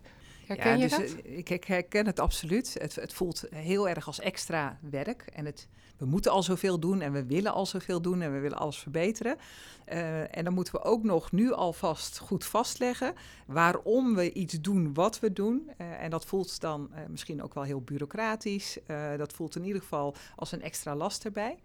Herken 0.55 0.77
ja, 0.77 0.83
je 0.83 0.97
dus, 0.97 1.15
dat? 1.15 1.25
Ik, 1.25 1.49
ik, 1.49 1.63
herken 1.63 2.05
het 2.05 2.19
absoluut. 2.19 2.75
Het, 2.79 2.95
het, 2.95 3.13
voelt 3.13 3.43
heel 3.49 3.89
erg 3.89 4.07
als 4.07 4.19
extra 4.19 4.79
werk. 4.81 5.25
En 5.33 5.45
het, 5.45 5.67
we 5.97 6.05
moeten 6.05 6.31
al 6.31 6.43
zoveel 6.43 6.79
doen 6.79 7.01
en 7.01 7.11
we 7.11 7.25
willen 7.25 7.53
al 7.53 7.65
zoveel 7.65 8.01
doen 8.01 8.21
en 8.21 8.33
we 8.33 8.39
willen 8.39 8.57
alles 8.57 8.77
verbeteren. 8.77 9.37
Uh, 9.93 10.37
en 10.37 10.43
dan 10.43 10.53
moeten 10.53 10.73
we 10.73 10.83
ook 10.83 11.03
nog 11.03 11.31
nu 11.31 11.51
alvast 11.51 12.17
goed 12.17 12.45
vastleggen 12.45 13.13
waarom 13.45 14.15
we 14.15 14.33
iets 14.33 14.61
doen 14.61 14.93
wat 14.93 15.19
we 15.19 15.33
doen. 15.33 15.71
Uh, 15.81 16.03
en 16.03 16.09
dat 16.09 16.25
voelt 16.25 16.61
dan 16.61 16.89
uh, 16.91 16.99
misschien 17.09 17.43
ook 17.43 17.53
wel 17.53 17.63
heel 17.63 17.81
bureaucratisch. 17.81 18.77
dat 19.17 19.33
voelt 19.33 19.55
in 19.55 19.65
ieder 19.65 19.81
geval 19.81 20.15
als 20.35 20.51
een 20.51 20.61
extra 20.61 20.95
last 20.95 21.25
erbij. 21.25 21.57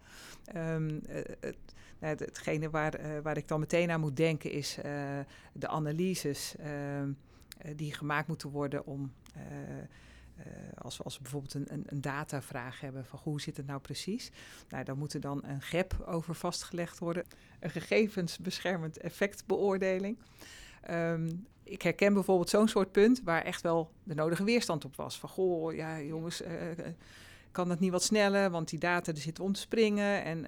Um, 0.56 1.00
het, 1.08 1.56
het, 1.98 2.20
hetgene 2.20 2.70
waar, 2.70 3.22
waar 3.22 3.36
ik 3.36 3.48
dan 3.48 3.60
meteen 3.60 3.90
aan 3.90 4.00
moet 4.00 4.16
denken 4.16 4.50
is 4.50 4.78
de 5.52 5.68
analyses. 5.68 6.54
Ehm, 6.58 7.10
die 7.76 7.92
gemaakt 7.92 8.28
moeten 8.28 8.50
worden 8.50 8.86
om. 8.86 9.12
Uh, 9.36 9.42
uh, 10.38 10.44
als, 10.74 10.96
we, 10.96 11.04
als 11.04 11.18
bijvoorbeeld 11.18 11.54
een, 11.54 11.66
een, 11.68 11.84
een, 11.86 12.00
datavraag 12.00 12.80
hebben 12.80 13.04
van 13.04 13.18
hoe 13.22 13.40
zit 13.40 13.56
het 13.56 13.66
nou 13.66 13.80
precies, 13.80 14.30
nou, 14.68 14.84
dan 14.84 14.98
moet 14.98 15.14
er 15.14 15.20
dan 15.20 15.44
een 15.44 15.62
gap 15.62 16.04
over 16.06 16.34
vastgelegd 16.34 16.98
worden. 16.98 17.24
Een 17.60 17.70
gegevensbeschermend 17.70 18.98
effectbeoordeling. 18.98 20.18
Um, 20.90 21.46
ik 21.62 21.82
herken 21.82 22.14
bijvoorbeeld 22.14 22.50
zo'n 22.50 22.68
soort 22.68 22.92
punt 22.92 23.20
waar 23.24 23.42
echt 23.42 23.62
wel 23.62 23.90
de 24.02 24.14
nodige 24.14 24.44
weerstand 24.44 24.84
op 24.84 24.96
was. 24.96 25.18
Van 25.18 25.28
goh, 25.28 25.74
ja 25.74 26.00
jongens, 26.00 26.42
kan 27.50 27.68
dat 27.68 27.80
niet 27.80 27.90
wat 27.90 28.02
sneller, 28.02 28.50
want 28.50 28.68
die 28.68 28.78
data 28.78 29.14
zitten 29.14 29.44
om 29.44 29.52
te 29.52 29.60
springen 29.60 30.24
en 30.24 30.44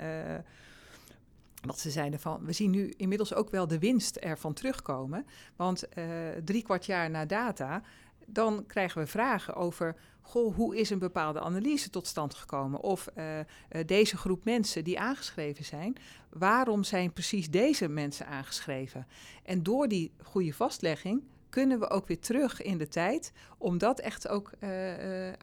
wat 1.60 1.78
ze 1.78 1.90
zeiden 1.90 2.20
van, 2.20 2.44
we 2.44 2.52
zien 2.52 2.70
nu 2.70 2.92
inmiddels 2.96 3.34
ook 3.34 3.50
wel 3.50 3.66
de 3.66 3.78
winst 3.78 4.16
ervan 4.16 4.52
terugkomen. 4.52 5.26
Want 5.56 5.84
uh, 5.94 6.04
drie 6.44 6.62
kwart 6.62 6.86
jaar 6.86 7.10
na 7.10 7.24
data, 7.24 7.82
dan 8.26 8.66
krijgen 8.66 9.00
we 9.00 9.06
vragen 9.06 9.54
over, 9.54 9.96
goh, 10.20 10.54
hoe 10.54 10.76
is 10.76 10.90
een 10.90 10.98
bepaalde 10.98 11.40
analyse 11.40 11.90
tot 11.90 12.06
stand 12.06 12.34
gekomen? 12.34 12.80
Of 12.80 13.08
uh, 13.16 13.38
uh, 13.38 13.44
deze 13.86 14.16
groep 14.16 14.44
mensen 14.44 14.84
die 14.84 15.00
aangeschreven 15.00 15.64
zijn, 15.64 15.96
waarom 16.30 16.84
zijn 16.84 17.12
precies 17.12 17.50
deze 17.50 17.88
mensen 17.88 18.26
aangeschreven? 18.26 19.06
En 19.42 19.62
door 19.62 19.88
die 19.88 20.12
goede 20.22 20.52
vastlegging 20.52 21.22
kunnen 21.50 21.78
we 21.78 21.90
ook 21.90 22.06
weer 22.06 22.20
terug 22.20 22.62
in 22.62 22.78
de 22.78 22.88
tijd 22.88 23.32
om 23.58 23.78
dat 23.78 24.00
echt 24.00 24.28
ook 24.28 24.50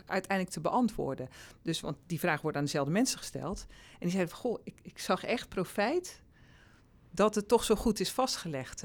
uiteindelijk 0.06 0.50
te 0.50 0.62
beantwoorden. 0.62 1.30
Dus, 1.62 1.80
want 1.80 1.98
die 2.06 2.20
vraag 2.20 2.42
wordt 2.42 2.58
aan 2.58 2.64
dezelfde 2.64 2.92
mensen 2.92 3.18
gesteld. 3.18 3.66
En 3.70 3.98
die 4.00 4.10
zeiden 4.10 4.34
van, 4.34 4.40
goh, 4.40 4.60
ik, 4.64 4.76
ik 4.82 5.00
zag 5.00 5.24
echt 5.24 5.50
profijt 5.50 6.22
dat 7.12 7.36
het 7.36 7.48
toch 7.48 7.64
zo 7.64 7.76
goed 7.76 8.00
is 8.00 8.12
vastgelegd. 8.12 8.84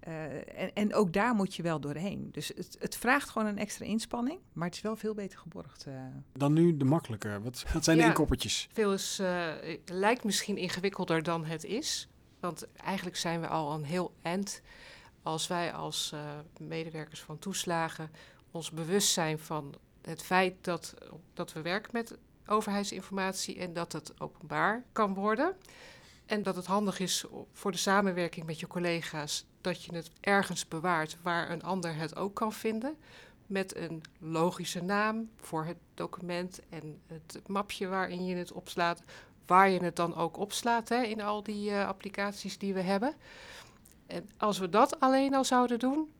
Eh, 0.00 0.60
en, 0.60 0.74
en, 0.74 0.94
ook 0.94 1.12
daar 1.12 1.34
moet 1.34 1.54
je 1.54 1.62
wel 1.62 1.80
doorheen. 1.80 2.28
Dus 2.32 2.52
het, 2.56 2.76
het, 2.78 2.96
vraagt 2.96 3.28
gewoon 3.28 3.48
een 3.48 3.58
extra 3.58 3.84
inspanning, 3.84 4.38
maar 4.52 4.66
het 4.66 4.76
is 4.76 4.82
wel 4.82 4.96
veel 4.96 5.14
beter 5.14 5.38
geborgd. 5.38 5.86
Uh. 5.88 5.94
Dan 6.32 6.52
nu 6.52 6.76
de 6.76 6.84
makkelijke. 6.84 7.40
Wat, 7.42 7.64
wat 7.72 7.84
zijn 7.84 7.98
de 7.98 8.04
inkoppertjes? 8.04 8.68
Veel 8.72 8.92
is, 8.92 9.18
uh, 9.20 9.52
lijkt 9.84 10.24
misschien 10.24 10.56
ingewikkelder 10.56 11.22
dan 11.22 11.44
het 11.44 11.64
is. 11.64 12.08
Want 12.40 12.66
eigenlijk 12.76 13.16
zijn 13.16 13.40
we 13.40 13.46
al 13.46 13.74
een 13.74 13.84
heel 13.84 14.14
eind 14.22 14.62
als 15.22 15.46
wij 15.46 15.72
als 15.72 16.14
medewerkers 16.58 17.20
van 17.20 17.38
toeslagen 17.38 18.10
ons 18.50 18.70
bewust 18.70 19.12
zijn 19.12 19.38
van 19.38 19.74
het 20.02 20.22
feit 20.22 20.54
dat, 20.60 20.94
dat 21.34 21.52
we 21.52 21.62
werken 21.62 21.90
met 21.92 22.18
overheidsinformatie 22.46 23.58
en 23.58 23.72
dat 23.72 23.92
het 23.92 24.20
openbaar 24.20 24.84
kan 24.92 25.14
worden. 25.14 25.56
En 26.26 26.42
dat 26.42 26.56
het 26.56 26.66
handig 26.66 26.98
is 26.98 27.24
voor 27.52 27.72
de 27.72 27.78
samenwerking 27.78 28.46
met 28.46 28.60
je 28.60 28.66
collega's 28.66 29.44
dat 29.60 29.84
je 29.84 29.94
het 29.94 30.10
ergens 30.20 30.68
bewaart 30.68 31.16
waar 31.22 31.50
een 31.50 31.62
ander 31.62 31.94
het 31.94 32.16
ook 32.16 32.34
kan 32.34 32.52
vinden. 32.52 32.96
Met 33.46 33.76
een 33.76 34.02
logische 34.18 34.82
naam 34.82 35.30
voor 35.36 35.64
het 35.64 35.76
document 35.94 36.60
en 36.68 37.00
het 37.06 37.40
mapje 37.46 37.88
waarin 37.88 38.26
je 38.26 38.36
het 38.36 38.52
opslaat. 38.52 39.02
Waar 39.46 39.70
je 39.70 39.84
het 39.84 39.96
dan 39.96 40.16
ook 40.16 40.36
opslaat 40.36 40.88
hè, 40.88 41.02
in 41.02 41.20
al 41.20 41.42
die 41.42 41.70
uh, 41.70 41.86
applicaties 41.86 42.58
die 42.58 42.74
we 42.74 42.80
hebben. 42.80 43.14
En 44.10 44.28
als 44.36 44.58
we 44.58 44.68
dat 44.68 45.00
alleen 45.00 45.34
al 45.34 45.44
zouden 45.44 45.78
doen, 45.78 46.10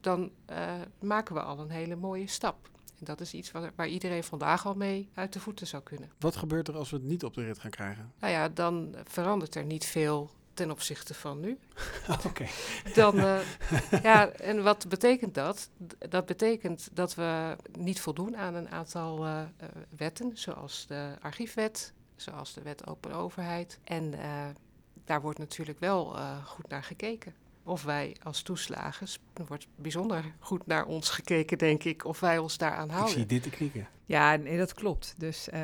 dan 0.00 0.30
uh, 0.50 0.72
maken 1.00 1.34
we 1.34 1.42
al 1.42 1.58
een 1.58 1.70
hele 1.70 1.96
mooie 1.96 2.26
stap. 2.26 2.68
En 2.98 3.04
dat 3.04 3.20
is 3.20 3.34
iets 3.34 3.50
waar, 3.50 3.72
waar, 3.76 3.88
iedereen 3.88 4.24
vandaag 4.24 4.66
al 4.66 4.74
mee 4.74 5.08
uit 5.14 5.32
de 5.32 5.40
voeten 5.40 5.66
zou 5.66 5.82
kunnen. 5.82 6.10
Wat 6.18 6.36
gebeurt 6.36 6.68
er 6.68 6.76
als 6.76 6.90
we 6.90 6.96
het 6.96 7.04
niet 7.04 7.24
op 7.24 7.34
de 7.34 7.44
rit 7.44 7.58
gaan 7.58 7.70
krijgen? 7.70 8.12
Nou 8.18 8.32
ja, 8.32 8.48
dan 8.48 8.94
verandert 9.04 9.54
er 9.54 9.64
niet 9.64 9.84
veel 9.84 10.30
ten 10.54 10.70
opzichte 10.70 11.14
van 11.14 11.40
nu. 11.40 11.58
Oké. 12.26 12.46
Dan, 12.94 13.16
uh, 13.16 13.40
ja, 14.02 14.28
en 14.28 14.62
wat 14.62 14.88
betekent 14.88 15.34
dat? 15.34 15.70
Dat 16.08 16.26
betekent 16.26 16.88
dat 16.92 17.14
we 17.14 17.56
niet 17.78 18.00
voldoen 18.00 18.36
aan 18.36 18.54
een 18.54 18.70
aantal 18.70 19.26
uh, 19.26 19.42
wetten, 19.96 20.30
zoals 20.34 20.86
de 20.86 21.14
archiefwet, 21.20 21.92
zoals 22.16 22.52
de 22.52 22.62
wet 22.62 22.86
open 22.86 23.12
overheid. 23.12 23.78
En 23.84 24.14
daar 25.04 25.20
wordt 25.20 25.38
natuurlijk 25.38 25.78
wel 25.78 26.16
goed 26.44 26.68
naar 26.68 26.82
gekeken 26.82 27.34
of 27.70 27.82
wij 27.82 28.16
als 28.22 28.42
toeslagers, 28.42 29.18
er 29.32 29.46
wordt 29.46 29.66
bijzonder 29.76 30.24
goed 30.38 30.66
naar 30.66 30.86
ons 30.86 31.10
gekeken, 31.10 31.58
denk 31.58 31.84
ik, 31.84 32.04
of 32.04 32.20
wij 32.20 32.38
ons 32.38 32.58
daaraan 32.58 32.88
houden. 32.88 33.12
Ik 33.12 33.18
zie 33.18 33.26
dit 33.26 33.42
te 33.42 33.50
knikken. 33.50 33.88
Ja, 34.04 34.36
nee, 34.36 34.58
dat 34.58 34.74
klopt. 34.74 35.14
Dus 35.18 35.48
uh, 35.48 35.60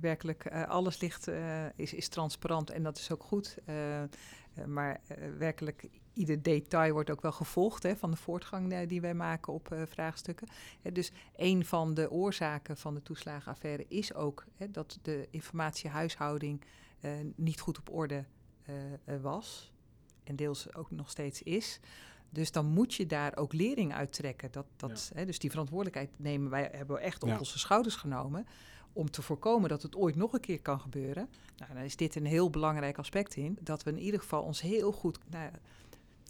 werkelijk, 0.00 0.44
uh, 0.52 0.68
alles 0.68 1.00
ligt, 1.00 1.28
uh, 1.28 1.64
is, 1.76 1.94
is 1.94 2.08
transparant 2.08 2.70
en 2.70 2.82
dat 2.82 2.98
is 2.98 3.12
ook 3.12 3.22
goed. 3.22 3.58
maar 4.66 5.00
werkelijk, 5.38 5.88
ieder 6.12 6.42
detail 6.42 6.92
wordt 6.92 7.10
ook 7.10 7.22
wel 7.22 7.32
gevolgd 7.32 7.82
hè, 7.82 7.96
van 7.96 8.10
de 8.10 8.16
voortgang 8.16 8.86
die 8.86 9.00
wij 9.00 9.14
maken 9.14 9.52
op 9.52 9.76
vraagstukken. 9.88 10.48
dus 10.92 11.12
een 11.36 11.64
van 11.64 11.94
de 11.94 12.10
oorzaken 12.10 12.76
van 12.76 12.94
de 12.94 13.02
toeslagenaffaire 13.02 13.84
is 13.88 14.14
ook 14.14 14.44
hè, 14.56 14.70
dat 14.70 14.98
de 15.02 15.28
informatiehuishouding 15.30 16.64
niet 17.36 17.60
goed 17.60 17.78
op 17.78 17.90
orde 17.90 18.24
was 19.22 19.72
en 20.24 20.36
deels 20.36 20.74
ook 20.74 20.90
nog 20.90 21.10
steeds 21.10 21.42
is. 21.42 21.80
Dus 22.30 22.52
dan 22.52 22.66
moet 22.66 22.94
je 22.94 23.06
daar 23.06 23.36
ook 23.36 23.52
lering 23.52 23.94
uit 23.94 24.12
trekken. 24.12 24.52
Dat, 24.52 24.66
dat, 24.76 25.10
hè, 25.14 25.26
dus 25.26 25.38
die 25.38 25.50
verantwoordelijkheid 25.50 26.10
nemen 26.16 26.50
wij, 26.50 26.68
hebben 26.72 26.96
we 26.96 27.02
echt 27.02 27.22
op 27.22 27.38
onze 27.38 27.58
schouders 27.58 27.96
genomen. 27.96 28.46
Om 28.92 29.10
te 29.10 29.22
voorkomen 29.22 29.68
dat 29.68 29.82
het 29.82 29.96
ooit 29.96 30.16
nog 30.16 30.32
een 30.32 30.40
keer 30.40 30.60
kan 30.60 30.80
gebeuren. 30.80 31.28
Nou, 31.56 31.74
dan 31.74 31.82
is 31.82 31.96
dit 31.96 32.14
een 32.14 32.26
heel 32.26 32.50
belangrijk 32.50 32.98
aspect 32.98 33.34
in. 33.34 33.58
Dat 33.60 33.82
we 33.82 33.90
in 33.90 33.98
ieder 33.98 34.20
geval 34.20 34.42
ons 34.42 34.60
heel 34.60 34.92
goed 34.92 35.18
nou, 35.26 35.50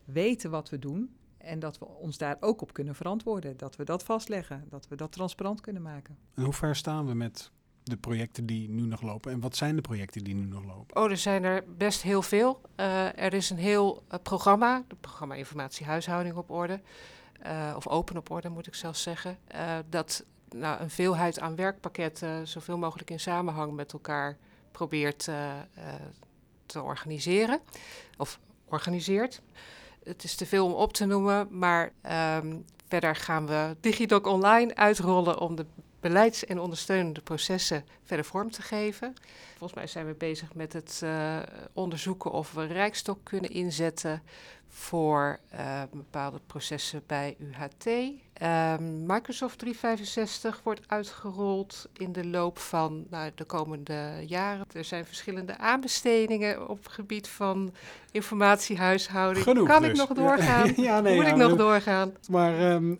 weten 0.04 0.50
wat 0.50 0.68
we 0.68 0.78
doen. 0.78 1.16
En 1.38 1.58
dat 1.58 1.78
we 1.78 1.84
ons 1.84 2.18
daar 2.18 2.36
ook 2.40 2.62
op 2.62 2.72
kunnen 2.72 2.94
verantwoorden. 2.94 3.56
Dat 3.56 3.76
we 3.76 3.84
dat 3.84 4.02
vastleggen. 4.02 4.64
Dat 4.68 4.88
we 4.88 4.96
dat 4.96 5.12
transparant 5.12 5.60
kunnen 5.60 5.82
maken. 5.82 6.18
En 6.34 6.44
hoe 6.44 6.52
ver 6.52 6.76
staan 6.76 7.06
we 7.06 7.14
met 7.14 7.50
de 7.88 7.96
projecten 7.96 8.46
die 8.46 8.68
nu 8.68 8.82
nog 8.82 9.02
lopen? 9.02 9.32
En 9.32 9.40
wat 9.40 9.56
zijn 9.56 9.76
de 9.76 9.82
projecten 9.82 10.24
die 10.24 10.34
nu 10.34 10.44
nog 10.44 10.64
lopen? 10.64 10.96
Oh, 10.96 11.10
er 11.10 11.16
zijn 11.16 11.44
er 11.44 11.64
best 11.76 12.02
heel 12.02 12.22
veel. 12.22 12.60
Uh, 12.76 13.18
er 13.18 13.34
is 13.34 13.50
een 13.50 13.58
heel 13.58 14.02
uh, 14.12 14.18
programma, 14.22 14.84
het 14.88 15.00
programma 15.00 15.34
Informatie 15.34 15.86
Huishouding 15.86 16.36
op 16.36 16.50
orde, 16.50 16.80
uh, 17.46 17.72
of 17.76 17.88
open 17.88 18.16
op 18.16 18.30
orde 18.30 18.48
moet 18.48 18.66
ik 18.66 18.74
zelfs 18.74 19.02
zeggen, 19.02 19.38
dat 19.88 20.24
nou, 20.48 20.80
een 20.80 20.90
veelheid 20.90 21.40
aan 21.40 21.56
werkpakketten 21.56 22.48
zoveel 22.48 22.78
mogelijk 22.78 23.10
in 23.10 23.20
samenhang 23.20 23.72
met 23.72 23.92
elkaar 23.92 24.36
probeert 24.72 25.30
te 26.66 26.82
organiseren, 26.82 27.60
of 28.16 28.40
organiseert. 28.64 29.42
Het 30.02 30.24
is 30.24 30.34
te 30.34 30.46
veel 30.46 30.66
om 30.66 30.72
op 30.72 30.92
te 30.92 31.04
noemen, 31.04 31.58
maar 31.58 31.92
um, 32.36 32.64
verder 32.88 33.16
gaan 33.16 33.46
we 33.46 33.76
DigiDoc 33.80 34.26
Online 34.26 34.74
uitrollen 34.74 35.40
om 35.40 35.56
de 35.56 35.66
beleids- 36.00 36.44
en 36.44 36.58
ondersteunende 36.58 37.20
processen 37.20 37.84
verder 38.04 38.24
vorm 38.24 38.50
te 38.50 38.62
geven. 38.62 39.14
Volgens 39.48 39.74
mij 39.74 39.86
zijn 39.86 40.06
we 40.06 40.14
bezig 40.14 40.54
met 40.54 40.72
het 40.72 41.00
uh, 41.04 41.38
onderzoeken 41.72 42.30
of 42.30 42.52
we 42.52 42.64
Rijkstok 42.64 43.18
kunnen 43.22 43.50
inzetten 43.50 44.22
voor 44.68 45.38
uh, 45.54 45.82
bepaalde 45.92 46.40
processen 46.46 47.02
bij 47.06 47.36
UHT. 47.38 47.86
Um, 48.42 49.06
Microsoft 49.06 49.58
365 49.58 50.60
wordt 50.62 50.80
uitgerold 50.86 51.88
in 51.96 52.12
de 52.12 52.26
loop 52.26 52.58
van 52.58 53.06
nou, 53.10 53.30
de 53.34 53.44
komende 53.44 54.24
jaren. 54.26 54.66
Er 54.72 54.84
zijn 54.84 55.04
verschillende 55.04 55.58
aanbestedingen 55.58 56.68
op 56.68 56.84
het 56.84 56.92
gebied 56.92 57.28
van 57.28 57.72
informatiehuishouding. 58.10 59.44
Genoeg 59.44 59.68
kan 59.68 59.82
dus. 59.82 59.90
ik 59.90 59.96
nog 59.96 60.12
doorgaan? 60.12 60.72
ja, 60.88 61.00
nee, 61.00 61.14
Moet 61.14 61.24
ja, 61.24 61.30
ik 61.30 61.36
nog 61.36 61.56
doorgaan? 61.56 62.12
Maar 62.30 62.72
um, 62.72 62.96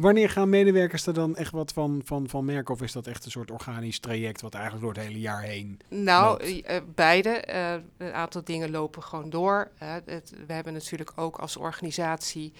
wanneer 0.00 0.30
gaan 0.30 0.48
medewerkers 0.48 1.06
er 1.06 1.14
dan 1.14 1.36
echt 1.36 1.52
wat 1.52 1.72
van, 1.72 2.00
van, 2.04 2.28
van 2.28 2.44
merken? 2.44 2.74
Of 2.74 2.82
is 2.82 2.92
dat 2.92 3.06
echt 3.06 3.24
een 3.24 3.30
soort 3.30 3.50
organisch 3.50 3.98
traject 3.98 4.40
wat 4.40 4.54
eigenlijk 4.54 4.84
door 4.84 4.94
het 4.94 5.02
hele 5.02 5.20
jaar 5.20 5.42
heen 5.42 5.80
Nou, 5.88 6.44
uh, 6.44 6.76
beide. 6.94 7.52
Een 7.96 8.12
aantal 8.12 8.44
dingen 8.44 8.70
lopen 8.70 9.02
gewoon 9.02 9.30
door. 9.30 9.70
Het, 9.78 10.32
we 10.46 10.52
hebben 10.52 10.72
natuurlijk 10.72 11.11
ook 11.16 11.38
als 11.38 11.56
organisatie 11.56 12.52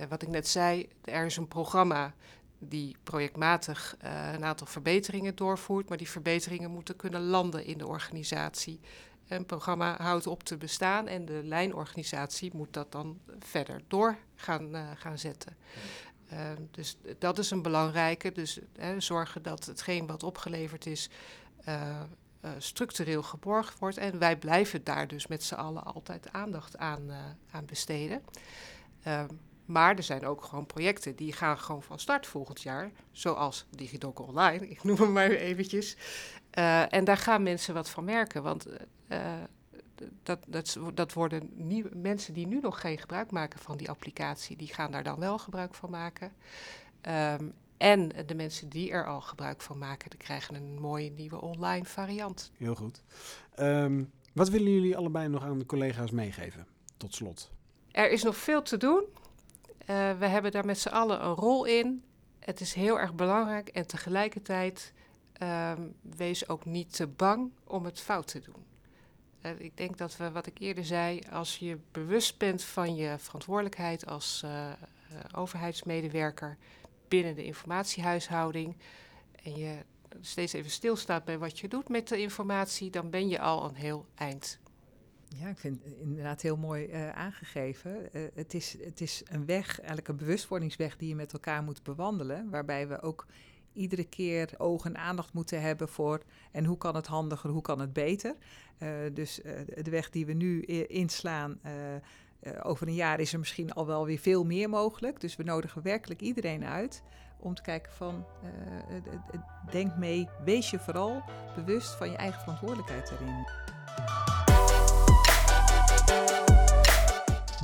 uh, 0.00 0.06
wat 0.06 0.22
ik 0.22 0.28
net 0.28 0.48
zei, 0.48 0.88
er 1.04 1.26
is 1.26 1.36
een 1.36 1.48
programma 1.48 2.14
die 2.58 2.96
projectmatig 3.02 3.96
uh, 4.04 4.32
een 4.32 4.44
aantal 4.44 4.66
verbeteringen 4.66 5.36
doorvoert, 5.36 5.88
maar 5.88 5.98
die 5.98 6.10
verbeteringen 6.10 6.70
moeten 6.70 6.96
kunnen 6.96 7.22
landen 7.22 7.64
in 7.64 7.78
de 7.78 7.86
organisatie. 7.86 8.80
Een 9.28 9.46
programma 9.46 9.96
houdt 10.02 10.26
op 10.26 10.42
te 10.42 10.56
bestaan 10.56 11.08
en 11.08 11.24
de 11.24 11.40
lijnorganisatie 11.44 12.50
moet 12.54 12.72
dat 12.72 12.92
dan 12.92 13.18
verder 13.38 13.82
door 13.88 14.16
gaan, 14.34 14.74
uh, 14.74 14.90
gaan 14.94 15.18
zetten. 15.18 15.56
Uh, 16.32 16.38
dus 16.70 16.96
dat 17.18 17.38
is 17.38 17.50
een 17.50 17.62
belangrijke. 17.62 18.32
Dus 18.32 18.58
zorgen 18.98 19.42
dat 19.42 19.64
hetgeen 19.64 20.06
wat 20.06 20.22
opgeleverd 20.22 20.86
is 20.86 21.10
structureel 22.58 23.22
geborgd 23.22 23.78
wordt. 23.78 23.96
En 23.96 24.18
wij 24.18 24.36
blijven 24.36 24.84
daar 24.84 25.08
dus 25.08 25.26
met 25.26 25.42
z'n 25.42 25.54
allen 25.54 25.84
altijd 25.84 26.32
aandacht 26.32 26.76
aan, 26.76 27.10
aan 27.50 27.64
besteden. 27.64 28.22
Ehm, 29.02 29.28
maar 29.64 29.96
er 29.96 30.02
zijn 30.02 30.26
ook 30.26 30.44
gewoon 30.44 30.66
projecten 30.66 31.16
die 31.16 31.32
gaan 31.32 31.58
gewoon 31.58 31.82
van 31.82 31.98
start 31.98 32.26
volgend 32.26 32.62
jaar. 32.62 32.90
Zoals 33.12 33.66
DigiDoc 33.70 34.18
Online, 34.18 34.68
ik 34.68 34.84
noem 34.84 34.96
hem 34.96 35.12
maar 35.12 35.30
eventjes. 35.30 35.96
Uh, 36.58 36.92
en 36.92 37.04
daar 37.04 37.16
gaan 37.16 37.42
mensen 37.42 37.74
wat 37.74 37.90
van 37.90 38.04
merken. 38.04 38.42
Want 38.42 38.66
uh, 39.08 39.32
dat, 40.22 40.38
dat, 40.46 40.78
dat 40.94 41.12
worden 41.12 41.50
nieuwe 41.54 41.90
mensen 41.94 42.34
die 42.34 42.46
nu 42.46 42.60
nog 42.60 42.80
geen 42.80 42.98
gebruik 42.98 43.30
maken 43.30 43.58
van 43.58 43.76
die 43.76 43.90
applicatie. 43.90 44.56
Die 44.56 44.74
gaan 44.74 44.90
daar 44.90 45.02
dan 45.02 45.18
wel 45.18 45.38
gebruik 45.38 45.74
van 45.74 45.90
maken. 45.90 46.32
Um, 47.38 47.54
en 47.82 48.08
de 48.26 48.34
mensen 48.34 48.68
die 48.68 48.90
er 48.90 49.06
al 49.06 49.20
gebruik 49.20 49.62
van 49.62 49.78
maken, 49.78 50.10
die 50.10 50.18
krijgen 50.18 50.54
een 50.54 50.80
mooie 50.80 51.10
nieuwe 51.10 51.40
online 51.40 51.84
variant. 51.84 52.50
Heel 52.56 52.74
goed. 52.74 53.02
Um, 53.58 54.10
wat 54.32 54.48
willen 54.48 54.72
jullie 54.72 54.96
allebei 54.96 55.28
nog 55.28 55.42
aan 55.44 55.58
de 55.58 55.66
collega's 55.66 56.10
meegeven? 56.10 56.66
Tot 56.96 57.14
slot. 57.14 57.50
Er 57.90 58.10
is 58.10 58.22
nog 58.22 58.36
veel 58.36 58.62
te 58.62 58.76
doen. 58.76 59.04
Uh, 59.04 60.18
we 60.18 60.26
hebben 60.26 60.50
daar 60.50 60.64
met 60.64 60.78
z'n 60.78 60.88
allen 60.88 61.24
een 61.24 61.34
rol 61.34 61.64
in. 61.64 62.04
Het 62.38 62.60
is 62.60 62.72
heel 62.74 63.00
erg 63.00 63.14
belangrijk 63.14 63.68
en 63.68 63.86
tegelijkertijd 63.86 64.92
uh, 65.42 65.72
wees 66.16 66.48
ook 66.48 66.64
niet 66.64 66.96
te 66.96 67.06
bang 67.06 67.50
om 67.64 67.84
het 67.84 68.00
fout 68.00 68.26
te 68.26 68.40
doen. 68.40 68.64
Uh, 69.42 69.60
ik 69.60 69.76
denk 69.76 69.98
dat 69.98 70.16
we, 70.16 70.30
wat 70.30 70.46
ik 70.46 70.58
eerder 70.58 70.84
zei, 70.84 71.20
als 71.32 71.56
je 71.56 71.78
bewust 71.92 72.38
bent 72.38 72.62
van 72.62 72.94
je 72.94 73.14
verantwoordelijkheid 73.18 74.06
als 74.06 74.42
uh, 74.44 74.72
overheidsmedewerker 75.32 76.56
binnen 77.12 77.34
de 77.34 77.44
informatiehuishouding 77.44 78.76
en 79.42 79.56
je 79.56 79.76
steeds 80.20 80.52
even 80.52 80.70
stilstaat 80.70 81.24
bij 81.24 81.38
wat 81.38 81.58
je 81.58 81.68
doet 81.68 81.88
met 81.88 82.08
de 82.08 82.20
informatie, 82.20 82.90
dan 82.90 83.10
ben 83.10 83.28
je 83.28 83.40
al 83.40 83.64
een 83.64 83.74
heel 83.74 84.06
eind 84.14 84.58
Ja, 85.28 85.48
ik 85.48 85.58
vind 85.58 85.84
het 85.84 85.94
inderdaad 86.00 86.42
heel 86.42 86.56
mooi 86.56 86.86
uh, 86.86 87.10
aangegeven. 87.10 88.08
Uh, 88.12 88.22
het, 88.34 88.54
is, 88.54 88.76
het 88.84 89.00
is 89.00 89.22
een 89.24 89.46
weg, 89.46 89.78
eigenlijk 89.78 90.08
een 90.08 90.16
bewustwordingsweg 90.16 90.96
die 90.96 91.08
je 91.08 91.14
met 91.14 91.32
elkaar 91.32 91.62
moet 91.62 91.82
bewandelen. 91.82 92.50
Waarbij 92.50 92.88
we 92.88 93.02
ook 93.02 93.26
iedere 93.72 94.04
keer 94.04 94.54
oog 94.56 94.84
en 94.84 94.96
aandacht 94.98 95.32
moeten 95.32 95.60
hebben 95.60 95.88
voor 95.88 96.22
en 96.52 96.64
hoe 96.64 96.78
kan 96.78 96.94
het 96.94 97.06
handiger, 97.06 97.50
hoe 97.50 97.62
kan 97.62 97.80
het 97.80 97.92
beter. 97.92 98.36
Uh, 98.78 98.88
dus 99.12 99.40
de 99.82 99.90
weg 99.90 100.10
die 100.10 100.26
we 100.26 100.32
nu 100.32 100.62
inslaan, 100.86 101.60
over 102.62 102.86
een 102.86 102.94
jaar 102.94 103.20
is 103.20 103.32
er 103.32 103.38
misschien 103.38 103.72
al 103.72 103.86
wel 103.86 104.06
weer 104.06 104.18
veel 104.18 104.44
meer 104.44 104.68
mogelijk. 104.68 105.20
Dus 105.20 105.36
we 105.36 105.42
nodigen 105.42 105.82
werkelijk 105.82 106.20
iedereen 106.20 106.64
uit 106.64 107.02
om 107.38 107.54
te 107.54 107.62
kijken 107.62 107.92
van 107.92 108.26
denk 109.70 109.96
mee, 109.96 110.28
wees 110.44 110.70
je 110.70 110.78
vooral 110.78 111.22
bewust 111.56 111.94
van 111.94 112.10
je 112.10 112.16
eigen 112.16 112.40
verantwoordelijkheid 112.40 113.10
erin. 113.10 113.46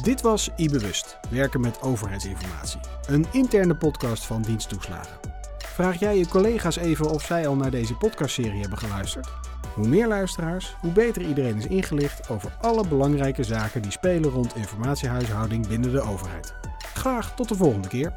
Dit 0.03 0.21
was 0.21 0.51
iBewust, 0.57 1.19
werken 1.31 1.61
met 1.61 1.83
overheidsinformatie. 1.83 2.81
Een 3.07 3.27
interne 3.33 3.77
podcast 3.77 4.27
van 4.27 4.43
Diensttoeslagen. 4.43 5.19
Vraag 5.59 5.99
jij 5.99 6.19
je 6.19 6.29
collega's 6.29 6.77
even 6.77 7.11
of 7.11 7.23
zij 7.23 7.47
al 7.47 7.57
naar 7.57 7.71
deze 7.71 7.95
podcastserie 7.95 8.61
hebben 8.61 8.79
geluisterd? 8.79 9.48
Hoe 9.79 9.89
meer 9.89 10.09
luisteraars, 10.09 10.77
hoe 10.81 10.93
beter 10.93 11.23
iedereen 11.23 11.57
is 11.57 11.67
ingelicht 11.67 12.29
over 12.29 12.53
alle 12.61 12.89
belangrijke 12.89 13.43
zaken 13.43 13.83
die 13.83 13.91
spelen 13.91 14.31
rond 14.31 14.57
informatiehuishouding 14.57 15.67
binnen 15.67 15.93
de 15.93 16.01
overheid. 16.01 16.55
Graag 16.95 17.35
tot 17.35 17.49
de 17.49 17.55
volgende 17.55 17.89
keer. 17.89 18.13